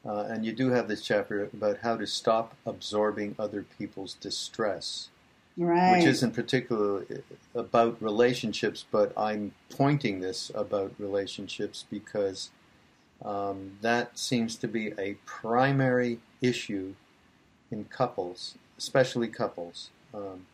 [0.08, 5.10] Uh, and you do have this chapter about how to stop absorbing other people's distress.
[5.58, 5.98] Right.
[5.98, 12.52] Which isn't particularly about relationships, but I'm pointing this about relationships because
[13.26, 16.94] um, that seems to be a primary issue
[17.72, 20.46] in couples, especially couples, um,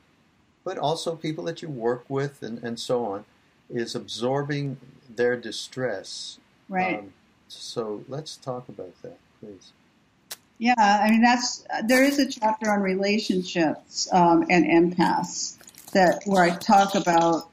[0.63, 3.25] but also people that you work with and, and so on,
[3.69, 4.77] is absorbing
[5.13, 6.39] their distress.
[6.69, 6.99] Right.
[6.99, 7.13] Um,
[7.49, 9.71] so let's talk about that please.
[10.59, 15.57] Yeah, I mean that's there is a chapter on relationships um, and empaths
[15.91, 17.49] that where I talk about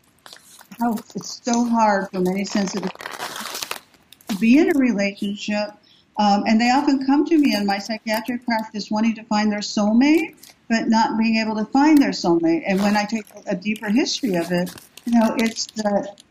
[0.78, 2.90] how it's so hard for many sensitive
[4.28, 5.70] to be in a relationship,
[6.18, 9.60] um, and they often come to me in my psychiatric practice wanting to find their
[9.60, 10.36] soulmate,
[10.68, 12.62] but not being able to find their soulmate.
[12.66, 14.72] And when I take a deeper history of it,
[15.04, 16.22] you know, it's that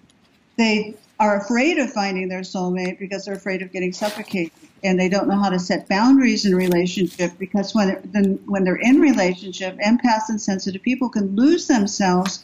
[0.55, 5.09] they are afraid of finding their soulmate because they're afraid of getting suffocated and they
[5.09, 9.77] don't know how to set boundaries in relationship because when then when they're in relationship
[9.77, 12.43] empaths and sensitive people can lose themselves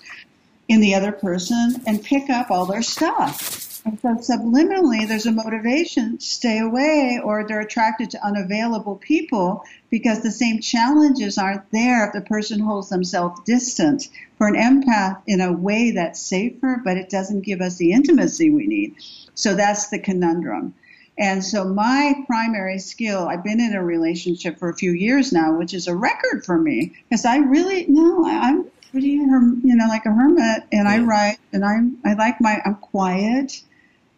[0.68, 5.32] in the other person and pick up all their stuff and so subliminally, there's a
[5.32, 12.08] motivation stay away, or they're attracted to unavailable people because the same challenges aren't there
[12.08, 14.10] if the person holds themselves distant.
[14.40, 18.50] For an empath, in a way that's safer, but it doesn't give us the intimacy
[18.50, 18.96] we need.
[19.36, 20.74] So that's the conundrum.
[21.18, 25.58] And so my primary skill, I've been in a relationship for a few years now,
[25.58, 30.06] which is a record for me, because I really, no, I'm pretty, you know, like
[30.06, 33.62] a hermit, and I write, and I'm, I like my, I'm quiet.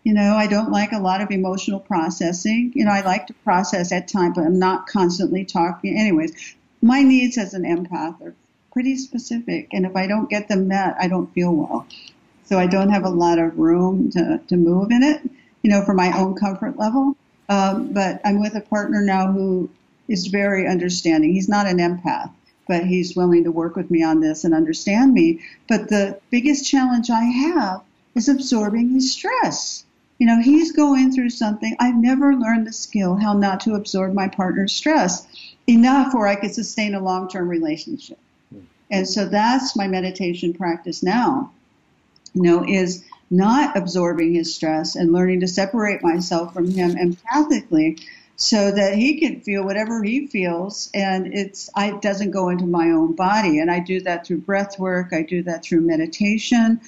[0.03, 2.71] You know, I don't like a lot of emotional processing.
[2.73, 5.97] You know, I like to process at times, but I'm not constantly talking.
[5.97, 8.33] Anyways, my needs as an empath are
[8.71, 11.85] pretty specific, and if I don't get them met, I don't feel well.
[12.45, 15.21] So I don't have a lot of room to, to move in it,
[15.67, 17.17] you know, for my own comfort level.
[17.49, 19.69] Um, but I'm with a partner now who
[20.07, 21.33] is very understanding.
[21.33, 22.31] He's not an empath,
[22.69, 25.41] but he's willing to work with me on this and understand me.
[25.67, 27.81] But the biggest challenge I have
[28.15, 29.83] is absorbing his stress.
[30.19, 31.75] You know, he's going through something.
[31.81, 35.27] I've never learned the skill how not to absorb my partner's stress
[35.67, 38.19] enough where I could sustain a long term relationship.
[38.89, 41.51] And so that's my meditation practice now,
[42.33, 48.01] you know, is not absorbing his stress and learning to separate myself from him empathically
[48.37, 52.65] so that he can feel whatever he feels and it's I, it doesn't go into
[52.65, 53.59] my own body.
[53.59, 56.79] And I do that through breath work, I do that through meditation.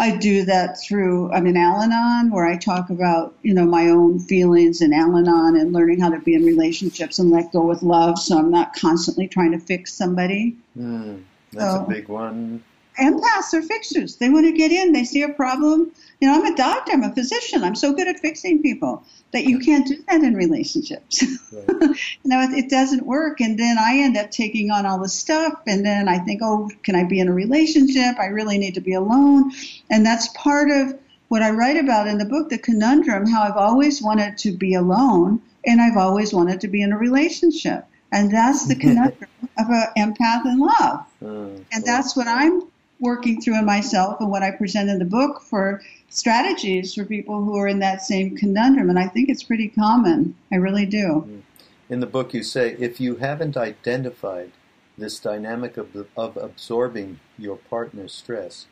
[0.00, 3.88] I do that through, I'm in Al Anon, where I talk about, you know, my
[3.90, 7.60] own feelings in Al Anon and learning how to be in relationships and let go
[7.60, 10.56] with love so I'm not constantly trying to fix somebody.
[10.76, 12.64] Mm, that's so, a big one.
[13.00, 14.16] Empaths are fixers.
[14.16, 14.92] They want to get in.
[14.92, 15.92] They see a problem.
[16.20, 16.92] You know, I'm a doctor.
[16.92, 17.64] I'm a physician.
[17.64, 21.24] I'm so good at fixing people that you can't do that in relationships.
[21.52, 21.68] Right.
[21.80, 23.40] you know, it, it, doesn't work.
[23.40, 25.60] And then I end up taking on all the stuff.
[25.66, 28.18] And then I think, oh, can I be in a relationship?
[28.18, 29.52] I really need to be alone.
[29.90, 33.56] And that's part of what I write about in the book, The Conundrum, how I've
[33.56, 37.84] always wanted to be alone and I've always wanted to be in a relationship.
[38.12, 41.06] And that's the conundrum of an empath in love.
[41.22, 42.62] Mm, and that's what I'm
[43.00, 47.42] working through in myself and what I present in the book for strategies for people
[47.42, 48.90] who are in that same conundrum.
[48.90, 50.34] And I think it's pretty common.
[50.52, 51.24] I really do.
[51.26, 51.42] Mm.
[51.88, 54.52] In the book, you say if you haven't identified
[54.96, 58.66] this dynamic of, of absorbing your partner's stress,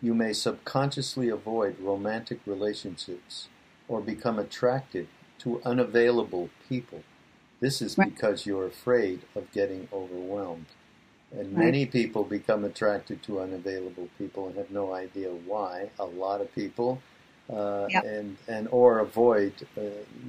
[0.00, 3.48] you may subconsciously avoid romantic relationships
[3.86, 7.02] or become attracted to unavailable people.
[7.60, 8.12] This is right.
[8.12, 10.66] because you're afraid of getting overwhelmed.
[11.38, 11.64] And right.
[11.66, 15.90] many people become attracted to unavailable people and have no idea why.
[15.98, 17.00] A lot of people,
[17.52, 18.04] uh, yep.
[18.04, 19.82] and and or avoid uh,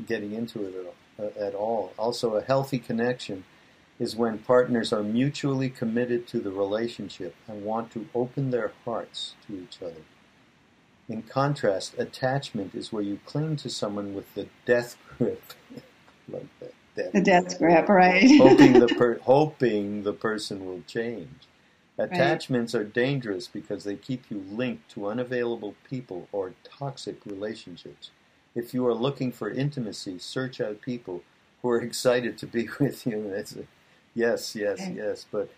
[0.08, 0.74] getting into it
[1.20, 1.94] at, uh, at all.
[2.00, 3.44] Also, a healthy connection
[4.00, 9.36] is when partners are mutually committed to the relationship and want to open their hearts
[9.48, 10.02] to each other.
[11.08, 15.54] In contrast, attachment is where you cling to someone with the death grip,
[16.28, 17.12] like that death.
[17.12, 18.38] The death grip, right?
[18.38, 21.30] hoping the per- hoping the person will change.
[21.98, 22.82] Attachments right.
[22.82, 28.12] are dangerous because they keep you linked to unavailable people or toxic relationships.
[28.54, 31.22] If you are looking for intimacy, search out people
[31.62, 33.30] who are excited to be with you.
[33.30, 33.64] It's a,
[34.14, 34.94] yes, yes, okay.
[34.96, 35.26] yes.
[35.32, 35.50] But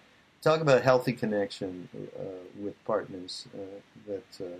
[0.42, 2.24] talk about healthy connection uh,
[2.60, 4.60] with partners uh, that uh,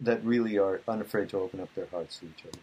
[0.00, 2.58] that really are unafraid to open up their hearts to each other.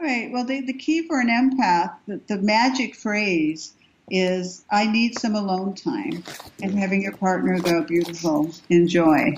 [0.00, 0.30] Right.
[0.32, 3.74] Well, the, the key for an empath, the, the magic phrase
[4.10, 6.24] is I need some alone time
[6.62, 9.34] and having your partner go, beautiful, enjoy.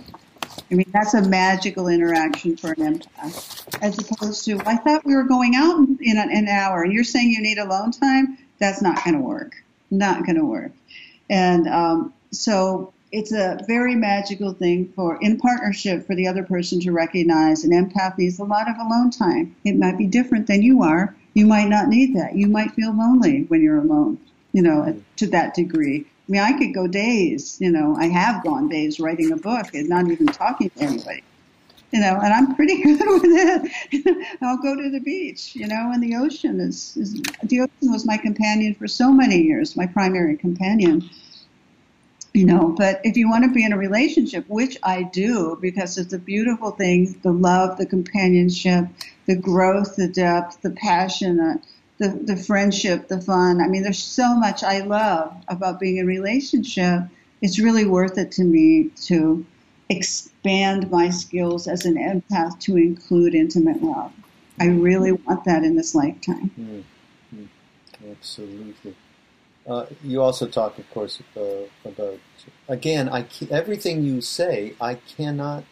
[0.71, 5.17] I mean, that's a magical interaction for an empath, as opposed to, I thought we
[5.17, 8.39] were going out in an, an hour and you're saying you need alone time.
[8.61, 9.57] That's not going to work.
[9.91, 10.71] Not going to work.
[11.29, 16.81] And um, so it's a very magical thing for in partnership for the other person
[16.81, 17.63] to recognize.
[17.63, 19.55] And empath needs a lot of alone time.
[19.65, 21.15] It might be different than you are.
[21.35, 22.35] You might not need that.
[22.35, 24.19] You might feel lonely when you're alone
[24.53, 26.07] you know to that degree.
[26.29, 27.97] I mean i could go days you know.
[27.97, 31.23] I have gone days writing a book and not even talking to anybody
[31.93, 34.27] you know, and I'm pretty good with it.
[34.41, 38.07] I'll go to the beach, you know, and the ocean is, is the ocean was
[38.07, 41.09] my companion for so many years, my primary companion.
[42.35, 45.99] You know, but if you want to be in a relationship, which I do, because
[45.99, 48.87] it's a beautiful thing, the love, the companionship,
[49.27, 51.59] the growth, the depth, the passion, uh,
[51.99, 53.61] the, the friendship, the fun.
[53.61, 57.03] I mean, there's so much I love about being in a relationship.
[57.43, 59.45] It's really worth it to me to
[59.91, 64.13] expand my skills as an empath to include intimate love.
[64.59, 66.51] I really want that in this lifetime.
[66.59, 68.11] Mm-hmm.
[68.11, 68.97] Absolutely.
[69.67, 72.19] Uh, you also talk, of course, uh, about
[72.69, 73.09] again.
[73.09, 75.65] I everything you say, I cannot.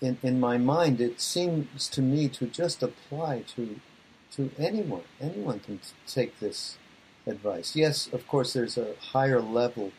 [0.00, 3.80] In in my mind, it seems to me to just apply to
[4.36, 5.02] to anyone.
[5.20, 6.78] Anyone can take this
[7.26, 7.76] advice.
[7.76, 9.92] Yes, of course, there's a higher level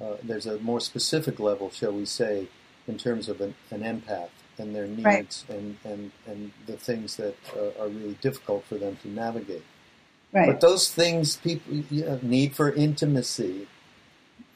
[0.00, 2.48] uh, there's a more specific level, shall we say,
[2.86, 5.04] in terms of an, an empath and their needs
[5.48, 5.56] right.
[5.56, 9.64] and, and, and the things that uh, are really difficult for them to navigate.
[10.32, 10.46] Right.
[10.46, 11.84] But those things, people
[12.22, 13.66] need for intimacy,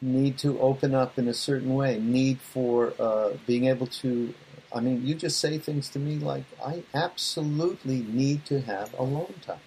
[0.00, 4.34] need to open up in a certain way, need for uh, being able to.
[4.74, 9.34] I mean, you just say things to me like, "I absolutely need to have alone
[9.46, 9.60] time,"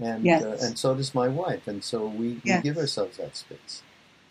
[0.00, 0.42] and yes.
[0.42, 2.62] uh, and so does my wife, and so we, yes.
[2.62, 3.82] we give ourselves that space.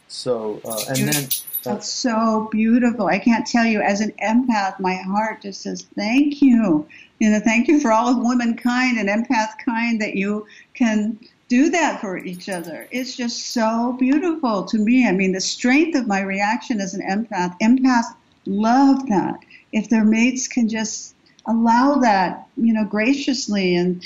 [0.07, 1.23] So, uh, and then.
[1.25, 3.07] Uh, That's so beautiful.
[3.07, 6.87] I can't tell you, as an empath, my heart just says, thank you.
[7.19, 11.69] You know, thank you for all of womankind and empath kind that you can do
[11.69, 12.87] that for each other.
[12.91, 15.07] It's just so beautiful to me.
[15.07, 18.13] I mean, the strength of my reaction as an empath, empaths
[18.45, 19.39] love that.
[19.71, 24.03] If their mates can just allow that, you know, graciously and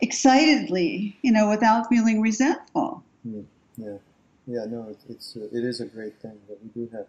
[0.00, 3.02] excitedly, you know, without feeling resentful.
[3.24, 3.42] Yeah.
[3.76, 3.96] yeah.
[4.46, 7.06] Yeah, no, it's, it's uh, it is a great thing that we do have.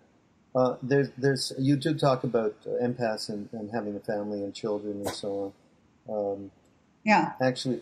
[0.53, 4.53] Uh, there's, there's, you do talk about uh, empaths and, and, having a family and
[4.53, 5.53] children and so
[6.07, 6.33] on.
[6.33, 6.51] Um,
[7.05, 7.31] yeah.
[7.41, 7.81] Actually,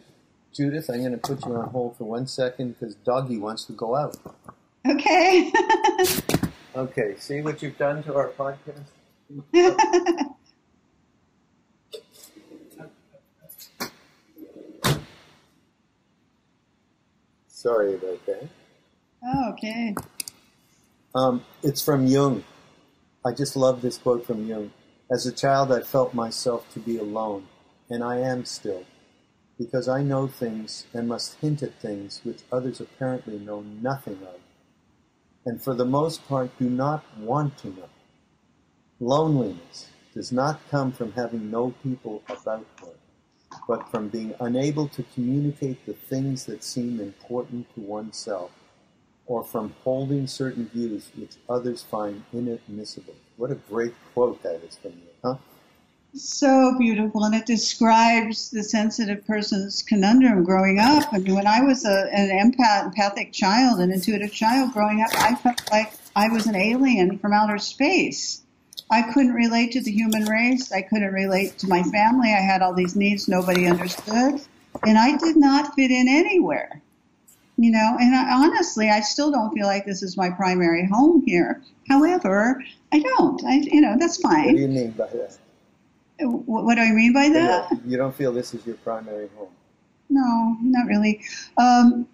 [0.54, 3.74] Judith, I'm going to put you on hold for one second because Doggy wants to
[3.74, 4.16] go out.
[4.88, 5.52] Okay.
[6.76, 7.16] okay.
[7.18, 8.86] See what you've done to our podcast.
[17.48, 18.48] Sorry about that.
[19.24, 19.96] Oh, okay.
[21.14, 22.44] Um, it's from Jung.
[23.26, 24.72] I just love this quote from Jung.
[25.12, 27.48] As a child, I felt myself to be alone,
[27.90, 28.86] and I am still,
[29.58, 34.40] because I know things and must hint at things which others apparently know nothing of,
[35.46, 37.90] and for the most part do not want to know.
[39.02, 42.94] Loneliness does not come from having no people about one,
[43.68, 48.52] but from being unable to communicate the things that seem important to oneself
[49.30, 53.14] or from holding certain views which others find inadmissible.
[53.38, 55.36] What a great quote that is from Jung, huh?
[56.16, 61.14] So beautiful, and it describes the sensitive person's conundrum growing up.
[61.14, 65.36] Mean, when I was a, an empath, empathic child, an intuitive child growing up, I
[65.36, 68.42] felt like I was an alien from outer space.
[68.90, 70.72] I couldn't relate to the human race.
[70.72, 72.30] I couldn't relate to my family.
[72.30, 74.42] I had all these needs nobody understood,
[74.88, 76.82] and I did not fit in anywhere
[77.60, 81.22] you know, and I, honestly, I still don't feel like this is my primary home
[81.26, 81.62] here.
[81.90, 83.44] However, I don't.
[83.44, 84.46] I, you know, that's fine.
[84.46, 85.38] What do you mean by that?
[86.22, 87.70] What, what do I mean by that?
[87.86, 89.50] You don't feel this is your primary home?
[90.10, 91.22] No, not really.
[91.58, 92.08] Um,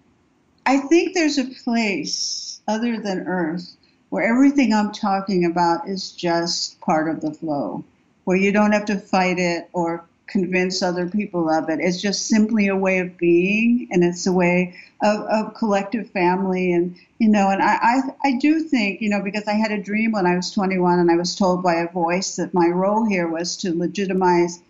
[0.66, 3.76] I think there's a place other than Earth
[4.10, 7.84] where everything I'm talking about is just part of the flow,
[8.24, 11.78] where you don't have to fight it or convince other people of it.
[11.80, 16.72] It's just simply a way of being, and it's a way of, of collective family.
[16.72, 19.82] And you know, and I, I I do think you know because I had a
[19.82, 23.04] dream when I was 21, and I was told by a voice that my role
[23.04, 24.60] here was to legitimize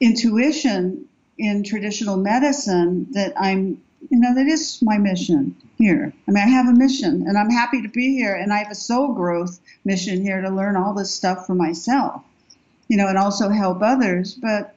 [0.00, 1.06] intuition
[1.38, 3.06] in traditional medicine.
[3.12, 6.12] That I'm you know that is my mission here.
[6.28, 8.70] I mean, I have a mission, and I'm happy to be here, and I have
[8.70, 12.22] a soul growth mission here to learn all this stuff for myself
[12.88, 14.34] you know, and also help others.
[14.34, 14.73] But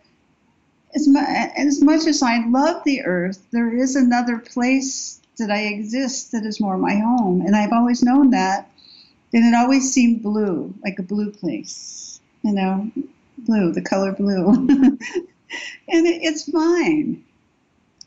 [0.95, 5.63] as, mu- as much as I love the earth, there is another place that I
[5.63, 7.41] exist that is more my home.
[7.41, 8.69] And I've always known that.
[9.33, 12.89] And it always seemed blue, like a blue place, you know,
[13.37, 14.49] blue, the color blue.
[14.67, 14.97] and
[16.07, 17.23] it, it's fine.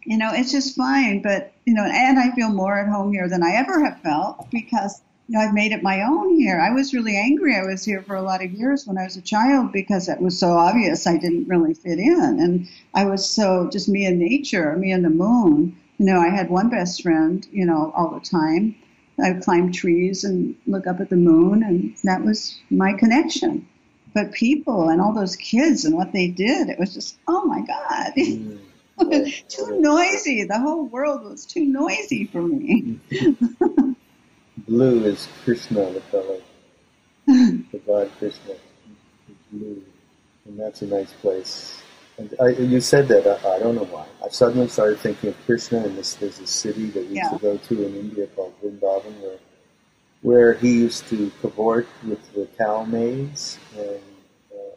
[0.04, 1.22] You know, it's just fine.
[1.22, 4.50] But, you know, and I feel more at home here than I ever have felt
[4.50, 6.60] because you know, I've made it my own here.
[6.60, 7.54] I was really angry.
[7.54, 10.20] I was here for a lot of years when I was a child because it
[10.20, 12.40] was so obvious I didn't really fit in.
[12.40, 15.78] And I was so just me and nature, me and the moon.
[15.98, 18.74] You know, I had one best friend, you know, all the time.
[19.22, 23.68] I would climb trees and look up at the moon, and that was my connection.
[24.12, 27.60] but people and all those kids and what they did, it was just, oh my
[27.60, 28.12] God.
[29.00, 29.48] Mm.
[29.48, 30.44] too noisy.
[30.44, 32.98] The whole world was too noisy for me.
[34.70, 36.40] blue is Krishna, the fellow.
[37.26, 38.54] the god Krishna
[39.50, 39.82] blue.
[40.46, 41.82] And that's a nice place.
[42.18, 44.06] And I, you said that, I, I, don't know why.
[44.24, 47.38] I suddenly started thinking of Krishna, and this, there's a city that we used to
[47.38, 49.38] go to in India called Vrindavan, where,
[50.22, 54.00] where he used to cavort with the cow maids and
[54.52, 54.76] uh,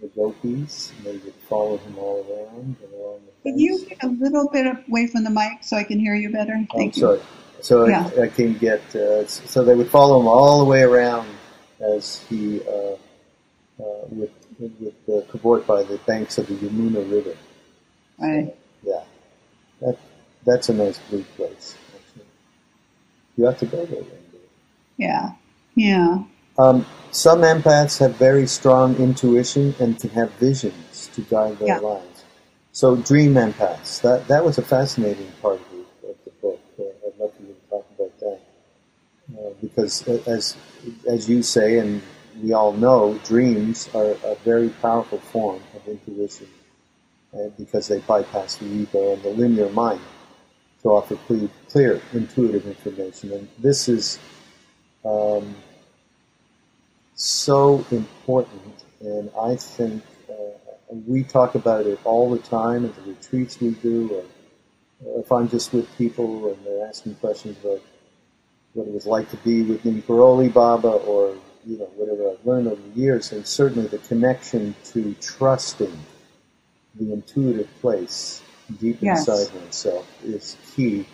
[0.00, 4.02] the gopis, and they would follow him all around and along the Can you get
[4.04, 6.54] a little bit away from the mic so I can hear you better?
[6.70, 7.00] Oh, Thank oh, you.
[7.00, 7.20] Sorry.
[7.60, 8.10] So yeah.
[8.16, 11.28] I, I, can get, uh, so they would follow him all the way around
[11.80, 12.96] as he uh,
[13.82, 17.36] uh, would, would uh, cavort by the banks of the Yamuna River.
[18.18, 18.54] Right.
[18.82, 19.04] Yeah.
[19.80, 19.98] That,
[20.44, 21.76] that's a nice blue place.
[21.94, 22.26] Actually.
[23.36, 24.04] You have to go there.
[24.96, 25.32] Yeah.
[25.74, 26.24] Yeah.
[26.58, 31.78] Um, some empaths have very strong intuition and can have visions to guide their yeah.
[31.78, 32.24] lives.
[32.72, 35.60] So dream empaths, that, that was a fascinating part
[39.76, 40.56] because as,
[41.06, 42.00] as you say, and
[42.42, 46.48] we all know, dreams are a very powerful form of intuition
[47.34, 50.00] uh, because they bypass the ego and the linear mind
[50.82, 53.32] to offer clear, clear intuitive information.
[53.32, 54.18] And this is
[55.04, 55.54] um,
[57.14, 63.10] so important, and I think uh, we talk about it all the time at the
[63.10, 64.24] retreats we do,
[65.04, 67.82] or if I'm just with people and they're asking questions about
[68.76, 71.34] what it was like to be with Neem Karoli Baba, or
[71.66, 75.98] you know whatever I've learned over the years, and certainly the connection to trusting
[76.94, 78.42] the intuitive place
[78.80, 79.26] deep yes.
[79.26, 81.06] inside oneself is key.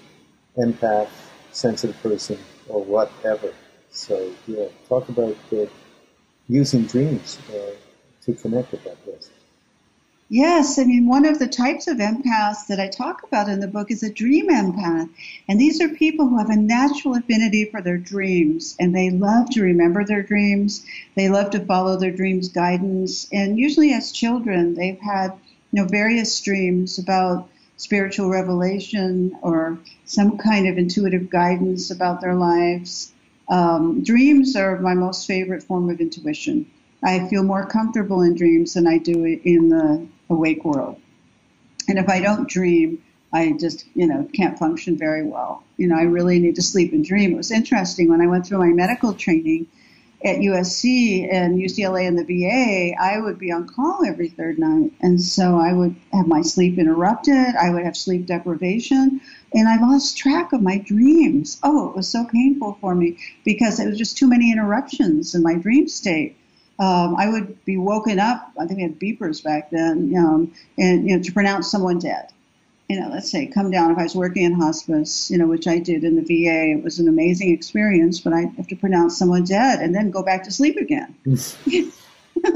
[0.59, 1.09] Empath,
[1.53, 2.39] sensitive person,
[2.69, 3.55] or whatever.
[3.91, 5.71] So yeah, talk about the
[6.49, 7.75] using dreams uh,
[8.25, 9.33] to connect with that person.
[10.35, 13.68] Yes, I mean, one of the types of empaths that I talk about in the
[13.68, 15.11] book is a dream empath.
[15.47, 19.51] And these are people who have a natural affinity for their dreams and they love
[19.51, 20.87] to remember their dreams.
[21.16, 23.28] They love to follow their dreams' guidance.
[23.30, 25.33] And usually as children, they've had,
[25.70, 32.37] you know, various dreams about spiritual revelation or some kind of intuitive guidance about their
[32.37, 33.12] lives.
[33.51, 36.64] Um, dreams are my most favorite form of intuition.
[37.03, 41.01] I feel more comfortable in dreams than I do in the awake world.
[41.89, 43.03] And if I don't dream,
[43.33, 45.64] I just, you know, can't function very well.
[45.76, 47.33] You know, I really need to sleep and dream.
[47.33, 49.66] It was interesting when I went through my medical training
[50.24, 54.93] at USC and UCLA and the VA, I would be on call every third night.
[55.01, 57.57] And so I would have my sleep interrupted.
[57.57, 59.20] I would have sleep deprivation
[59.53, 61.59] and I lost track of my dreams.
[61.62, 65.43] Oh, it was so painful for me because it was just too many interruptions in
[65.43, 66.37] my dream state.
[66.79, 68.51] Um, I would be woken up.
[68.59, 72.29] I think we had beepers back then, um, and you know, to pronounce someone dead.
[72.89, 75.66] You know, let's say come down if I was working in hospice, you know, which
[75.66, 76.73] I did in the VA.
[76.79, 80.23] It was an amazing experience, but I have to pronounce someone dead and then go
[80.23, 81.14] back to sleep again.
[81.25, 82.51] How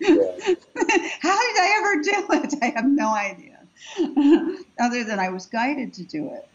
[0.00, 2.54] did I ever do it?
[2.62, 3.58] I have no idea.
[4.80, 6.48] other than I was guided to do it.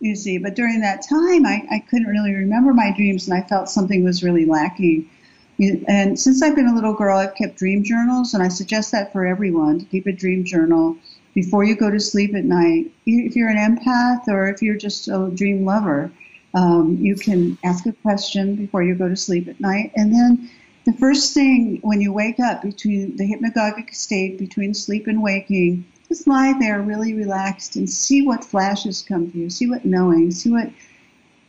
[0.00, 3.46] You see, but during that time, I, I couldn't really remember my dreams, and I
[3.46, 5.08] felt something was really lacking.
[5.58, 9.12] And since I've been a little girl, I've kept dream journals, and I suggest that
[9.12, 10.96] for everyone to keep a dream journal
[11.34, 12.90] before you go to sleep at night.
[13.06, 16.10] If you're an empath or if you're just a dream lover,
[16.54, 20.50] um, you can ask a question before you go to sleep at night, and then
[20.84, 25.84] the first thing when you wake up between the hypnagogic state between sleep and waking
[26.08, 30.30] just lie there really relaxed and see what flashes come to you, see what knowing,
[30.30, 30.70] see what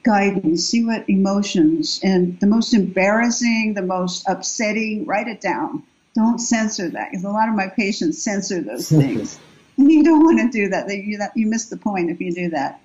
[0.07, 5.83] guidance, see what emotions, and the most embarrassing, the most upsetting, write it down.
[6.15, 9.37] Don't censor that because a lot of my patients censor those things.
[9.75, 10.87] and you don't want to do that.
[10.89, 11.33] You, that.
[11.35, 12.79] you miss the point if you do that.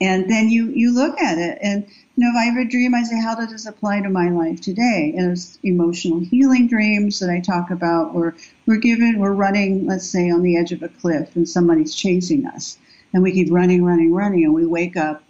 [0.00, 1.84] And then you, you look at it and,
[2.16, 4.30] you know, if I have a dream, I say, how does this apply to my
[4.30, 5.12] life today?
[5.16, 10.06] And it's emotional healing dreams that I talk about where we're given, we're running, let's
[10.06, 12.78] say, on the edge of a cliff and somebody's chasing us.
[13.12, 15.24] And we keep running, running, running, and we wake up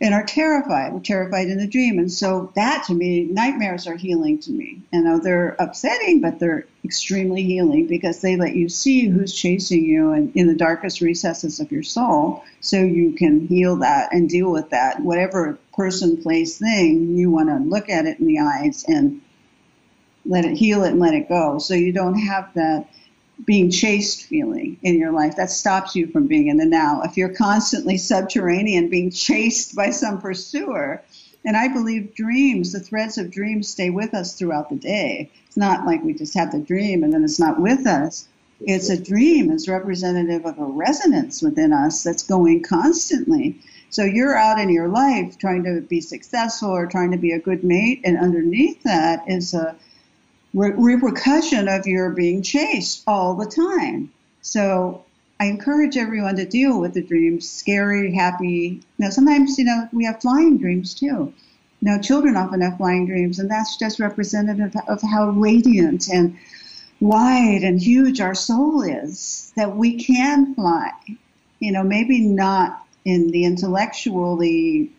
[0.00, 0.92] and are terrified.
[0.92, 1.98] We're terrified in the dream.
[1.98, 4.80] And so that to me, nightmares are healing to me.
[4.92, 9.84] You know, they're upsetting, but they're extremely healing because they let you see who's chasing
[9.84, 14.28] you and in the darkest recesses of your soul so you can heal that and
[14.28, 15.00] deal with that.
[15.00, 19.20] Whatever person, place, thing, you want to look at it in the eyes and
[20.24, 21.58] let it heal it and let it go.
[21.58, 22.88] So you don't have that
[23.44, 25.36] being chased feeling in your life.
[25.36, 27.02] That stops you from being in the now.
[27.02, 31.02] If you're constantly subterranean being chased by some pursuer,
[31.44, 35.30] And I believe dreams, the threads of dreams stay with us throughout the day.
[35.46, 38.28] It's not like we just have the dream and then it's not with us.
[38.60, 43.58] It's a dream is representative of a resonance within us that's going constantly.
[43.88, 47.38] So you're out in your life trying to be successful or trying to be a
[47.38, 49.74] good mate, and underneath that is a
[50.54, 54.12] re- repercussion of your being chased all the time.
[54.42, 55.04] So
[55.38, 58.82] I encourage everyone to deal with the dreams, scary, happy.
[58.98, 61.32] Now, sometimes, you know, we have flying dreams too.
[61.82, 66.36] Now, children often have flying dreams, and that's just representative of how radiant and
[67.00, 70.92] wide and huge our soul is, that we can fly.
[71.58, 74.90] You know, maybe not in the intellectually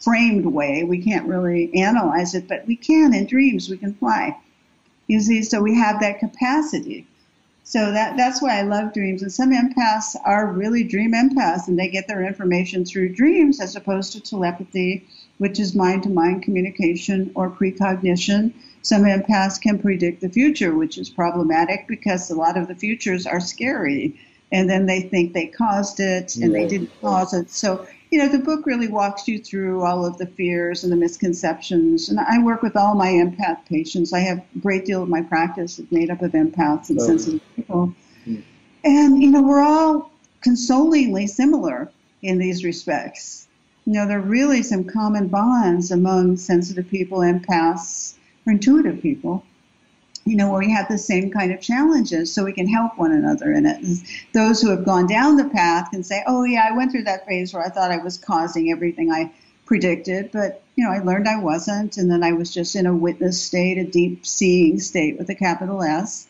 [0.00, 0.82] framed way.
[0.82, 4.36] We can't really analyze it, but we can in dreams, we can fly.
[5.06, 7.06] You see, so we have that capacity.
[7.62, 9.22] So that that's why I love dreams.
[9.22, 13.74] And some empaths are really dream empaths, and they get their information through dreams as
[13.74, 15.04] opposed to telepathy,
[15.38, 18.54] which is mind-to-mind communication or precognition.
[18.82, 23.26] Some empaths can predict the future, which is problematic because a lot of the futures
[23.26, 24.16] are scary,
[24.52, 26.60] and then they think they caused it and yeah.
[26.60, 27.50] they didn't cause it.
[27.50, 30.96] So you know, the book really walks you through all of the fears and the
[30.96, 32.08] misconceptions.
[32.08, 34.12] And I work with all my empath patients.
[34.12, 37.06] I have a great deal of my practice is made up of empaths and oh.
[37.06, 37.94] sensitive people.
[38.26, 38.42] Mm.
[38.84, 41.90] And, you know, we're all consolingly similar
[42.22, 43.48] in these respects.
[43.84, 48.14] You know, there are really some common bonds among sensitive people, empaths,
[48.46, 49.44] or intuitive people
[50.26, 53.12] you know, where we have the same kind of challenges so we can help one
[53.12, 53.80] another in it.
[53.80, 54.02] And
[54.32, 57.26] those who have gone down the path can say, oh, yeah, I went through that
[57.26, 59.30] phase where I thought I was causing everything I
[59.66, 61.96] predicted, but, you know, I learned I wasn't.
[61.96, 65.34] And then I was just in a witness state, a deep seeing state with a
[65.34, 66.26] capital S.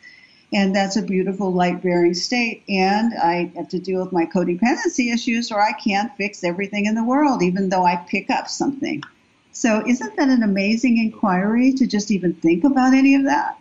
[0.53, 2.64] And that's a beautiful light bearing state.
[2.68, 6.94] And I have to deal with my codependency issues or I can't fix everything in
[6.94, 9.03] the world, even though I pick up something.
[9.53, 13.59] So isn't that an amazing inquiry to just even think about any of that?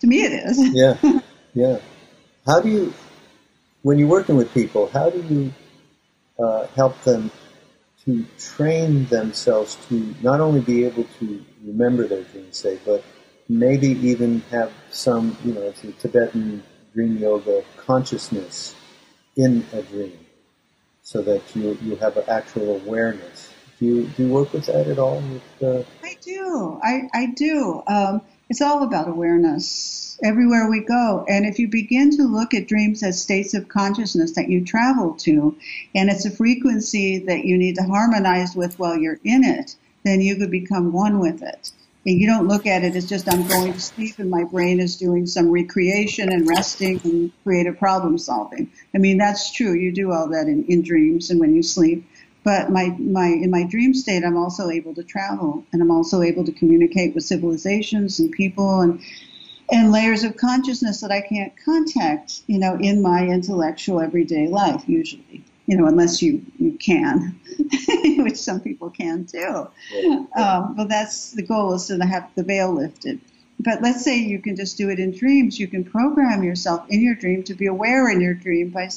[0.00, 0.74] To me, it is.
[0.74, 1.20] yeah,
[1.54, 1.78] yeah.
[2.46, 2.94] How do you,
[3.82, 5.52] when you're working with people, how do you
[6.42, 7.30] uh, help them
[8.04, 13.04] to train themselves to not only be able to remember their dreams, say, but
[13.48, 16.62] maybe even have some, you know, it's a Tibetan
[16.94, 18.74] dream yoga consciousness
[19.36, 20.18] in a dream,
[21.02, 23.52] so that you you have an actual awareness.
[23.78, 25.20] Do you do you work with that at all?
[25.20, 25.82] With, uh...
[26.02, 26.80] I do.
[26.82, 27.82] I I do.
[27.86, 31.24] Um, it's all about awareness everywhere we go.
[31.28, 35.14] And if you begin to look at dreams as states of consciousness that you travel
[35.20, 35.56] to,
[35.94, 40.20] and it's a frequency that you need to harmonize with while you're in it, then
[40.20, 41.70] you could become one with it.
[42.06, 44.80] And you don't look at it as just I'm going to sleep and my brain
[44.80, 48.72] is doing some recreation and resting and creative problem solving.
[48.94, 49.74] I mean, that's true.
[49.74, 52.04] You do all that in, in dreams and when you sleep.
[52.42, 56.22] But my, my, in my dream state, I'm also able to travel and I'm also
[56.22, 59.00] able to communicate with civilizations and people and,
[59.70, 64.84] and layers of consciousness that I can't contact, you know, in my intellectual everyday life
[64.86, 67.38] usually, you know, unless you, you can,
[68.18, 69.68] which some people can too.
[70.34, 73.20] Um, but that's the goal is to have the veil lifted.
[73.62, 75.60] But let's say you can just do it in dreams.
[75.60, 78.88] You can program yourself in your dream to be aware in your dream by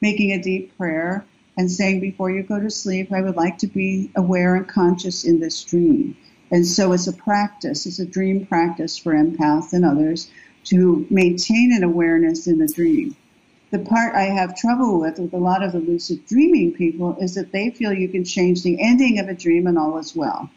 [0.00, 1.24] making a deep prayer
[1.58, 5.24] and saying before you go to sleep, I would like to be aware and conscious
[5.24, 6.16] in this dream.
[6.52, 10.30] And so it's a practice, it's a dream practice for empaths and others
[10.64, 13.16] to maintain an awareness in the dream.
[13.70, 17.34] The part I have trouble with with a lot of the lucid dreaming people is
[17.34, 20.48] that they feel you can change the ending of a dream and all is well.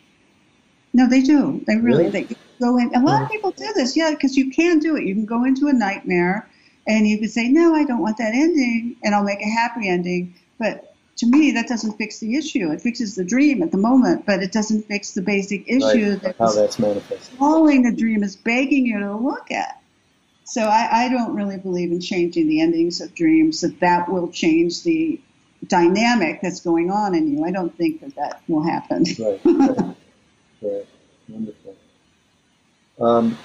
[0.94, 1.64] No, they do.
[1.66, 2.26] They really, really?
[2.26, 2.94] they go in.
[2.94, 5.06] A lot of people do this, yeah, because you can do it.
[5.06, 6.48] You can go into a nightmare
[6.88, 9.90] and you can say, no, I don't want that ending, and I'll make a happy
[9.90, 10.36] ending.
[10.58, 10.91] But
[11.22, 12.72] to me, that doesn't fix the issue.
[12.72, 16.22] It fixes the dream at the moment, but it doesn't fix the basic issue right.
[16.24, 17.38] that how that's manifested.
[17.38, 19.84] Calling the dream is begging you to look at.
[20.46, 23.62] So I, I don't really believe in changing the endings of dreams.
[23.62, 25.22] That that will change the
[25.68, 27.46] dynamic that's going on in you.
[27.46, 29.06] I don't think that that will happen.
[29.20, 29.40] Right.
[29.46, 29.96] right.
[30.64, 30.88] right.
[31.30, 31.76] Wonderful.
[33.00, 33.38] Um,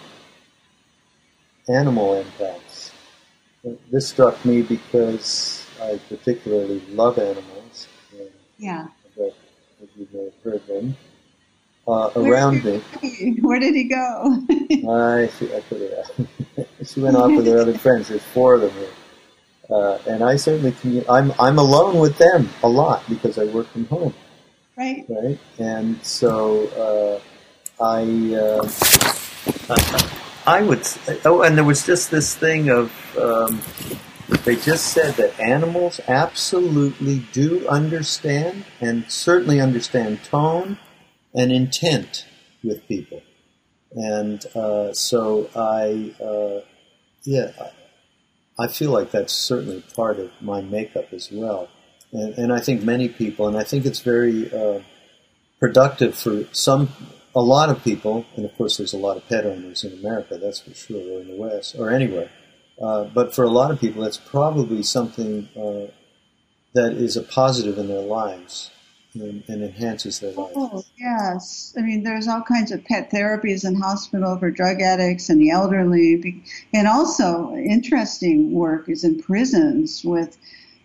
[1.69, 2.91] animal empaths.
[3.91, 7.56] This struck me because I particularly love animals.
[8.59, 8.89] Yeah.
[9.17, 9.35] But
[9.83, 10.97] as you may have heard them.
[11.89, 12.79] Uh, around me.
[13.43, 14.43] Where did he go?
[14.91, 16.67] I, she, I put it out.
[16.85, 18.09] she went off with her other friends.
[18.09, 18.89] There's four of them here.
[19.71, 23.69] Uh, and I certainly commu- I'm I'm alone with them a lot because I work
[23.69, 24.15] from home.
[24.77, 25.05] Right.
[25.09, 25.39] Right.
[25.59, 27.21] And so
[27.81, 28.69] uh, I, uh,
[30.47, 30.87] I would.
[31.25, 33.61] Oh, and there was just this thing of um,
[34.29, 40.79] they just said that animals absolutely do understand and certainly understand tone
[41.35, 42.27] and intent
[42.65, 43.23] with people.
[43.93, 46.67] And uh, so I, uh,
[47.23, 47.53] yeah,
[48.59, 51.69] I feel like that's certainly part of my makeup as well.
[52.13, 54.81] And, and I think many people, and I think it's very uh,
[55.61, 56.89] productive for some,
[57.35, 60.39] a lot of people, and of course there's a lot of pet owners in America,
[60.39, 62.31] that's for sure, or in the West, or anywhere.
[62.81, 65.91] Uh, but for a lot of people, that's probably something uh,
[66.75, 68.71] that is a positive in their lives
[69.15, 70.53] and, and enhances their lives.
[70.55, 71.75] Oh, yes.
[71.77, 75.51] I mean, there's all kinds of pet therapies in hospital for drug addicts and the
[75.51, 76.45] elderly.
[76.75, 80.37] And also, interesting work is in prisons with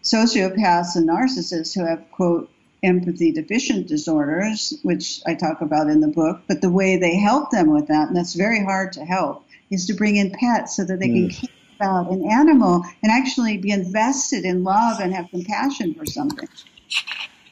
[0.04, 2.50] sociopaths and narcissists who have, quote,
[2.84, 6.42] empathy deficient disorders, which I talk about in the book.
[6.48, 9.86] But the way they help them with that, and that's very hard to help, is
[9.88, 11.38] to bring in pets so that they mm.
[11.38, 11.50] can
[11.82, 16.48] about an animal and actually be invested in love and have compassion for something.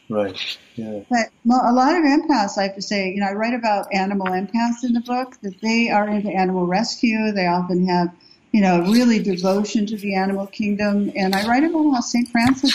[0.07, 0.37] Right.
[0.75, 1.01] Yeah.
[1.09, 4.27] But a lot of empaths, I have to say, you know, I write about animal
[4.27, 7.31] empaths in the book that they are into animal rescue.
[7.31, 8.15] They often have,
[8.51, 11.11] you know, really devotion to the animal kingdom.
[11.15, 12.27] And I write about how St.
[12.29, 12.73] Francis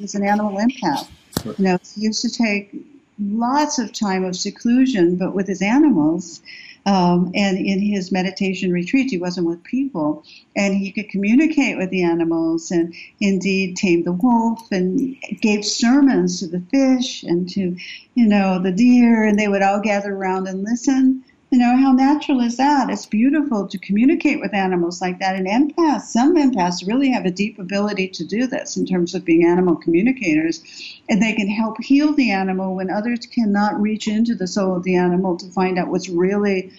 [0.00, 1.08] is an animal empath.
[1.44, 2.74] You know, he used to take
[3.18, 6.42] lots of time of seclusion, but with his animals.
[6.86, 10.22] Um, and in his meditation retreats, he wasn't with people,
[10.54, 16.40] and he could communicate with the animals, and indeed tamed the wolf, and gave sermons
[16.40, 17.76] to the fish and to,
[18.14, 21.24] you know, the deer, and they would all gather around and listen.
[21.54, 22.90] You know, how natural is that?
[22.90, 25.36] It's beautiful to communicate with animals like that.
[25.36, 29.24] And empaths, some empaths really have a deep ability to do this in terms of
[29.24, 30.64] being animal communicators.
[31.08, 34.82] And they can help heal the animal when others cannot reach into the soul of
[34.82, 36.72] the animal to find out what's really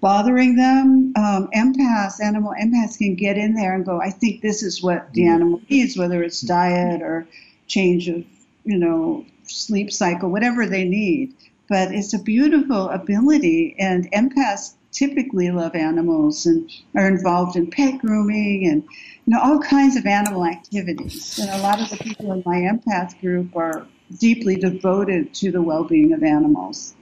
[0.00, 1.12] bothering them.
[1.16, 5.12] Um, empaths, animal empaths can get in there and go, I think this is what
[5.12, 5.34] the mm-hmm.
[5.34, 7.26] animal needs, whether it's diet or
[7.66, 8.24] change of,
[8.64, 11.34] you know, sleep cycle, whatever they need
[11.68, 13.76] but it's a beautiful ability.
[13.78, 18.82] And empaths typically love animals and are involved in pet grooming and
[19.26, 21.38] you know all kinds of animal activities.
[21.38, 23.86] And a lot of the people in my empath group are
[24.18, 26.94] deeply devoted to the well-being of animals.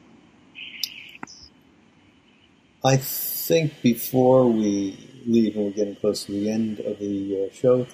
[2.85, 7.55] I think before we leave and we're getting close to the end of the uh,
[7.55, 7.87] show,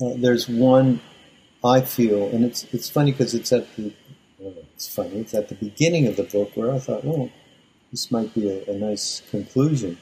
[0.00, 1.00] uh, there's one
[1.64, 3.92] I feel, and it's it's funny because it's at the
[4.38, 5.20] it's funny.
[5.20, 7.30] It's at the beginning of the book where I thought, oh,
[7.90, 9.98] this might be a, a nice conclusion.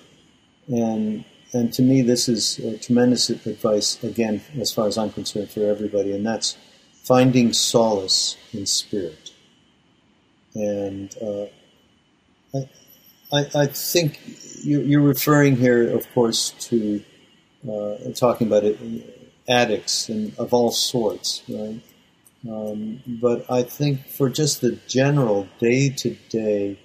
[0.68, 5.60] And and to me, this is tremendous advice, again, as far as I'm concerned, for
[5.60, 6.56] everybody, and that's
[7.04, 9.30] finding solace in spirit.
[10.54, 11.46] And uh,
[12.54, 12.68] I,
[13.32, 14.18] I, I, think
[14.64, 17.04] you're referring here, of course, to
[17.70, 18.78] uh, talking about it,
[19.48, 21.80] addicts and of all sorts, right?
[22.48, 26.78] Um, but I think for just the general day to day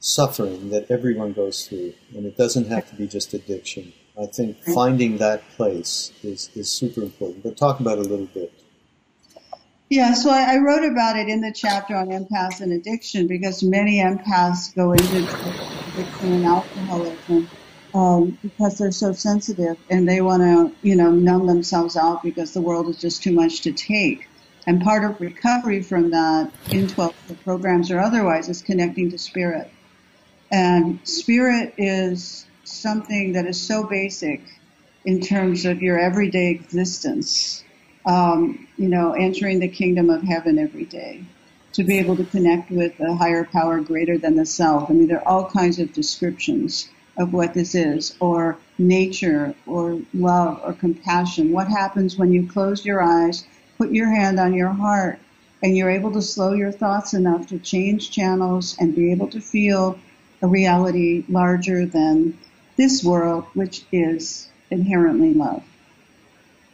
[0.00, 4.62] suffering that everyone goes through, and it doesn't have to be just addiction, I think
[4.74, 7.42] finding that place is, is super important.
[7.42, 8.52] But talk about it a little bit.
[9.90, 13.62] Yeah, so I, I wrote about it in the chapter on empaths and addiction because
[13.62, 17.48] many empaths go into addiction and alcoholism
[17.94, 22.52] um, because they're so sensitive and they want to, you know, numb themselves out because
[22.52, 24.28] the world is just too much to take.
[24.66, 29.70] And part of recovery from that in 12 programs or otherwise is connecting to spirit.
[30.50, 34.40] And spirit is something that is so basic
[35.04, 37.62] in terms of your everyday existence.
[38.06, 41.24] Um, you know, entering the kingdom of heaven every day.
[41.74, 44.88] To be able to connect with a higher power greater than the self.
[44.88, 50.00] I mean, there are all kinds of descriptions of what this is, or nature, or
[50.12, 51.52] love, or compassion.
[51.52, 53.44] What happens when you close your eyes
[53.84, 55.18] put your hand on your heart
[55.62, 59.40] and you're able to slow your thoughts enough to change channels and be able to
[59.40, 59.98] feel
[60.40, 62.36] a reality larger than
[62.76, 65.62] this world, which is inherently love.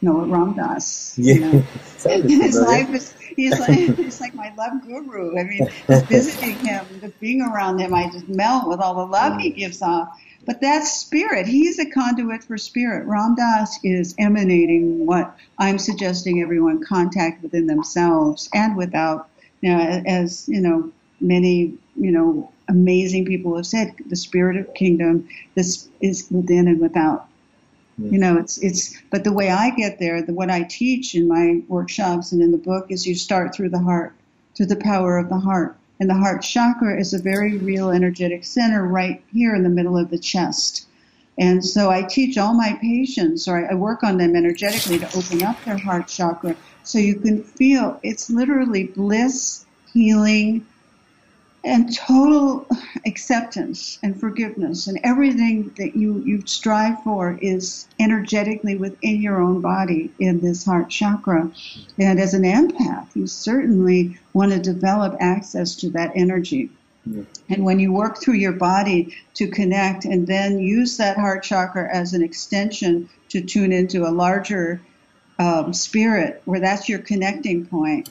[0.01, 1.15] Noah Ram Dass.
[1.17, 1.33] Yeah.
[1.33, 1.59] You know?
[2.27, 5.37] his life is he's like he's like my love guru.
[5.37, 9.11] I mean, just visiting him, just being around him, I just melt with all the
[9.11, 10.17] love he gives off.
[10.45, 11.45] But that's spirit.
[11.45, 13.05] He's a conduit for spirit.
[13.05, 19.29] Ram Dass is emanating what I'm suggesting everyone contact within themselves and without.
[19.61, 24.73] You know, as you know, many you know amazing people have said, the spirit of
[24.73, 27.27] kingdom this is within and without.
[28.09, 28.99] You know, it's it's.
[29.11, 32.51] But the way I get there, the what I teach in my workshops and in
[32.51, 34.13] the book is you start through the heart,
[34.55, 35.77] through the power of the heart.
[36.01, 39.95] And the heart chakra is a very real energetic center right here in the middle
[39.95, 40.87] of the chest.
[41.37, 45.43] And so I teach all my patients, or I work on them energetically to open
[45.43, 50.65] up their heart chakra so you can feel it's literally bliss, healing,
[51.63, 52.67] and total
[53.05, 59.61] acceptance and forgiveness and everything that you, you strive for is energetically within your own
[59.61, 61.51] body in this heart chakra.
[61.99, 66.71] And as an empath, you certainly want to develop access to that energy.
[67.05, 67.23] Yeah.
[67.49, 71.87] And when you work through your body to connect and then use that heart chakra
[71.93, 74.81] as an extension to tune into a larger
[75.39, 78.09] um, spirit, where that's your connecting point,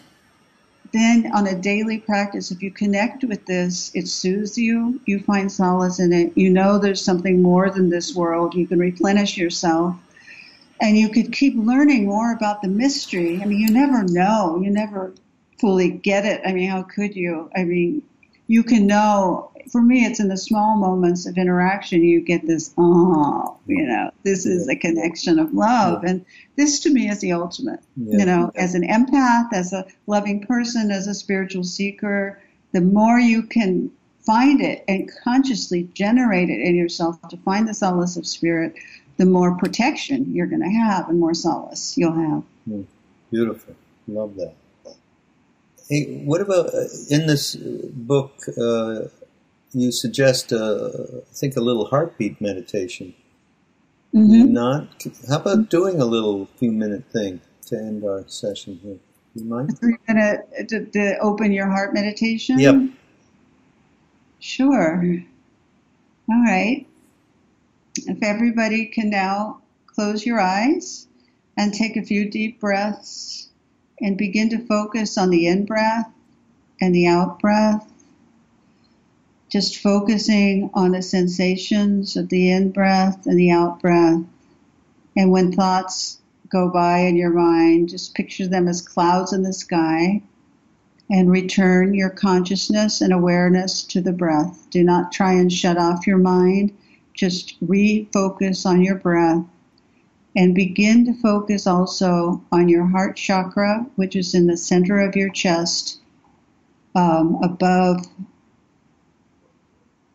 [0.92, 5.00] then on a daily practice, if you connect with this, it soothes you.
[5.06, 6.36] You find solace in it.
[6.36, 8.54] You know there's something more than this world.
[8.54, 9.96] You can replenish yourself.
[10.80, 13.40] And you could keep learning more about the mystery.
[13.40, 14.58] I mean, you never know.
[14.60, 15.12] You never
[15.58, 16.40] fully get it.
[16.44, 17.50] I mean, how could you?
[17.54, 18.02] I mean,
[18.46, 19.49] you can know.
[19.70, 24.10] For me, it's in the small moments of interaction you get this, oh, you know,
[24.22, 26.04] this is a connection of love.
[26.04, 26.24] And
[26.56, 27.80] this to me is the ultimate.
[27.96, 28.18] Yeah.
[28.18, 32.40] You know, as an empath, as a loving person, as a spiritual seeker,
[32.72, 33.90] the more you can
[34.20, 38.74] find it and consciously generate it in yourself to find the solace of spirit,
[39.16, 42.42] the more protection you're going to have and more solace you'll have.
[42.68, 42.86] Mm.
[43.30, 43.74] Beautiful.
[44.08, 44.54] Love that.
[45.88, 48.32] Hey, what about uh, in this book?
[48.48, 49.08] Uh,
[49.72, 50.90] you suggest, uh,
[51.30, 53.14] I think, a little heartbeat meditation.
[54.14, 54.52] Mm-hmm.
[54.52, 55.06] Not.
[55.28, 58.98] How about doing a little few minute thing to end our session here?
[59.34, 59.78] You mind?
[59.80, 62.58] You gonna to, to open your heart meditation?
[62.58, 62.90] Yep.
[64.40, 65.22] Sure.
[66.28, 66.86] All right.
[67.96, 71.06] If everybody can now close your eyes
[71.56, 73.50] and take a few deep breaths
[74.00, 76.10] and begin to focus on the in breath
[76.80, 77.89] and the out breath.
[79.50, 84.22] Just focusing on the sensations of the in breath and the out breath.
[85.16, 89.52] And when thoughts go by in your mind, just picture them as clouds in the
[89.52, 90.22] sky
[91.10, 94.68] and return your consciousness and awareness to the breath.
[94.70, 96.72] Do not try and shut off your mind.
[97.12, 99.44] Just refocus on your breath
[100.36, 105.16] and begin to focus also on your heart chakra, which is in the center of
[105.16, 105.98] your chest,
[106.94, 108.06] um, above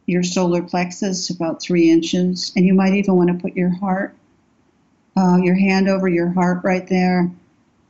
[0.05, 2.51] your solar plexus, about three inches.
[2.55, 4.15] And you might even want to put your heart,
[5.17, 7.31] uh, your hand over your heart right there,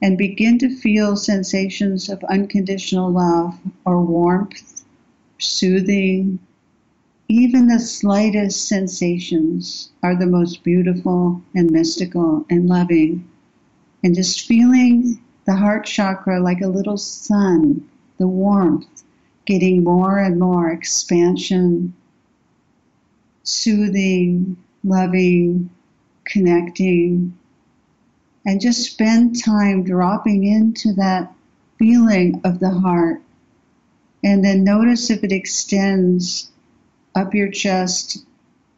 [0.02, 4.84] and begin to feel sensations of unconditional love or warmth,
[5.40, 6.40] soothing,
[7.28, 13.28] even the slightest sensations are the most beautiful and mystical and loving.
[14.04, 17.90] And just feeling the heart chakra like a little sun,
[18.20, 19.04] the warmth,
[19.46, 21.96] getting more and more expansion,
[23.46, 25.70] soothing, loving,
[26.26, 27.38] connecting,
[28.46, 31.34] and just spend time dropping into that
[31.80, 33.22] feeling of the heart.
[34.24, 36.52] And then notice if it extends
[37.16, 38.26] up your chest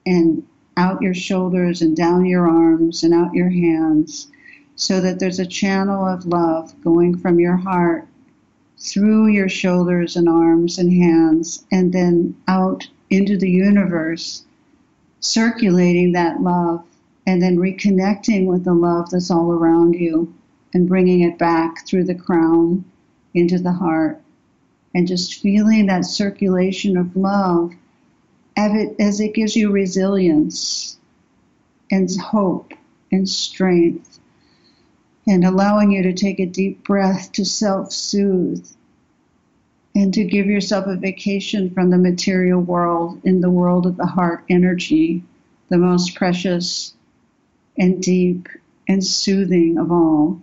[0.06, 0.46] and
[0.78, 4.28] out your shoulders and down your arms and out your hands
[4.76, 8.08] so that there's a channel of love going from your heart
[8.78, 14.46] through your shoulders and arms and hands and then out into the universe,
[15.28, 16.84] circulating that love
[17.26, 20.34] and then reconnecting with the love that's all around you
[20.74, 22.84] and bringing it back through the crown
[23.34, 24.22] into the heart
[24.96, 27.72] and just feeling that circulation of love
[28.56, 30.98] as it as it gives you resilience
[31.92, 32.74] and hope
[33.12, 34.20] and strength
[35.28, 38.68] and allowing you to take a deep breath to self soothe
[39.98, 44.06] and to give yourself a vacation from the material world in the world of the
[44.06, 45.24] heart energy,
[45.70, 46.94] the most precious
[47.80, 48.48] and deep
[48.88, 50.40] and soothing of all.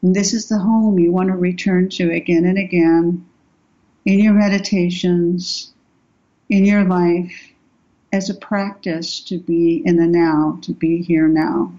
[0.00, 3.26] And this is the home you want to return to again and again
[4.06, 5.74] in your meditations
[6.48, 7.52] in your life
[8.14, 11.70] as a practice to be in the now, to be here now.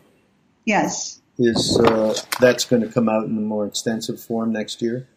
[0.65, 1.19] Yes.
[1.37, 5.07] is uh, that's going to come out in a more extensive form next year.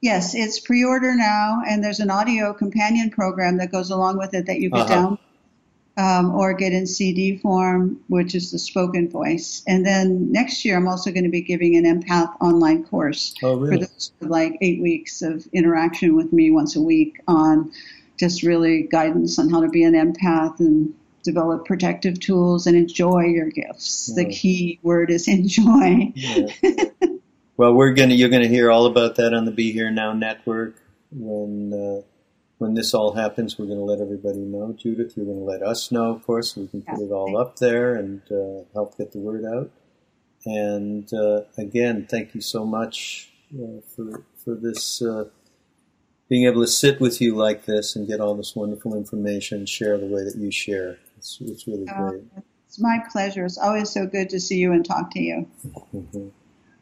[0.00, 4.46] Yes, it's pre-order now, and there's an audio companion program that goes along with it
[4.46, 4.94] that you can Uh-huh.
[4.94, 5.18] download
[5.96, 9.64] um, or get in CD form, which is the spoken voice.
[9.66, 13.58] And then next year, I'm also going to be giving an empath online course Oh,
[13.66, 17.72] for those like eight weeks of interaction with me once a week on
[18.18, 20.92] just really guidance on how to be an empath and
[21.22, 24.12] develop protective tools and enjoy your gifts.
[24.14, 26.12] The key word is enjoy.
[26.14, 26.48] Yeah.
[27.56, 30.74] well, we're gonna you're gonna hear all about that on the Be Here Now network
[31.10, 32.02] when uh,
[32.58, 33.58] when this all happens.
[33.58, 35.16] We're gonna let everybody know, Judith.
[35.16, 36.56] You're gonna let us know, of course.
[36.56, 39.70] We can put it all up there and uh, help get the word out.
[40.44, 45.02] And uh, again, thank you so much uh, for for this.
[46.28, 49.96] Being able to sit with you like this and get all this wonderful information, share
[49.96, 50.98] the way that you share.
[51.16, 52.22] It's, it's really Uh, great.
[52.66, 53.44] It's my pleasure.
[53.46, 55.46] It's always so good to see you and talk to you.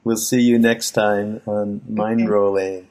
[0.04, 2.28] We'll see you next time on Mind Okay.
[2.30, 2.88] Rolling.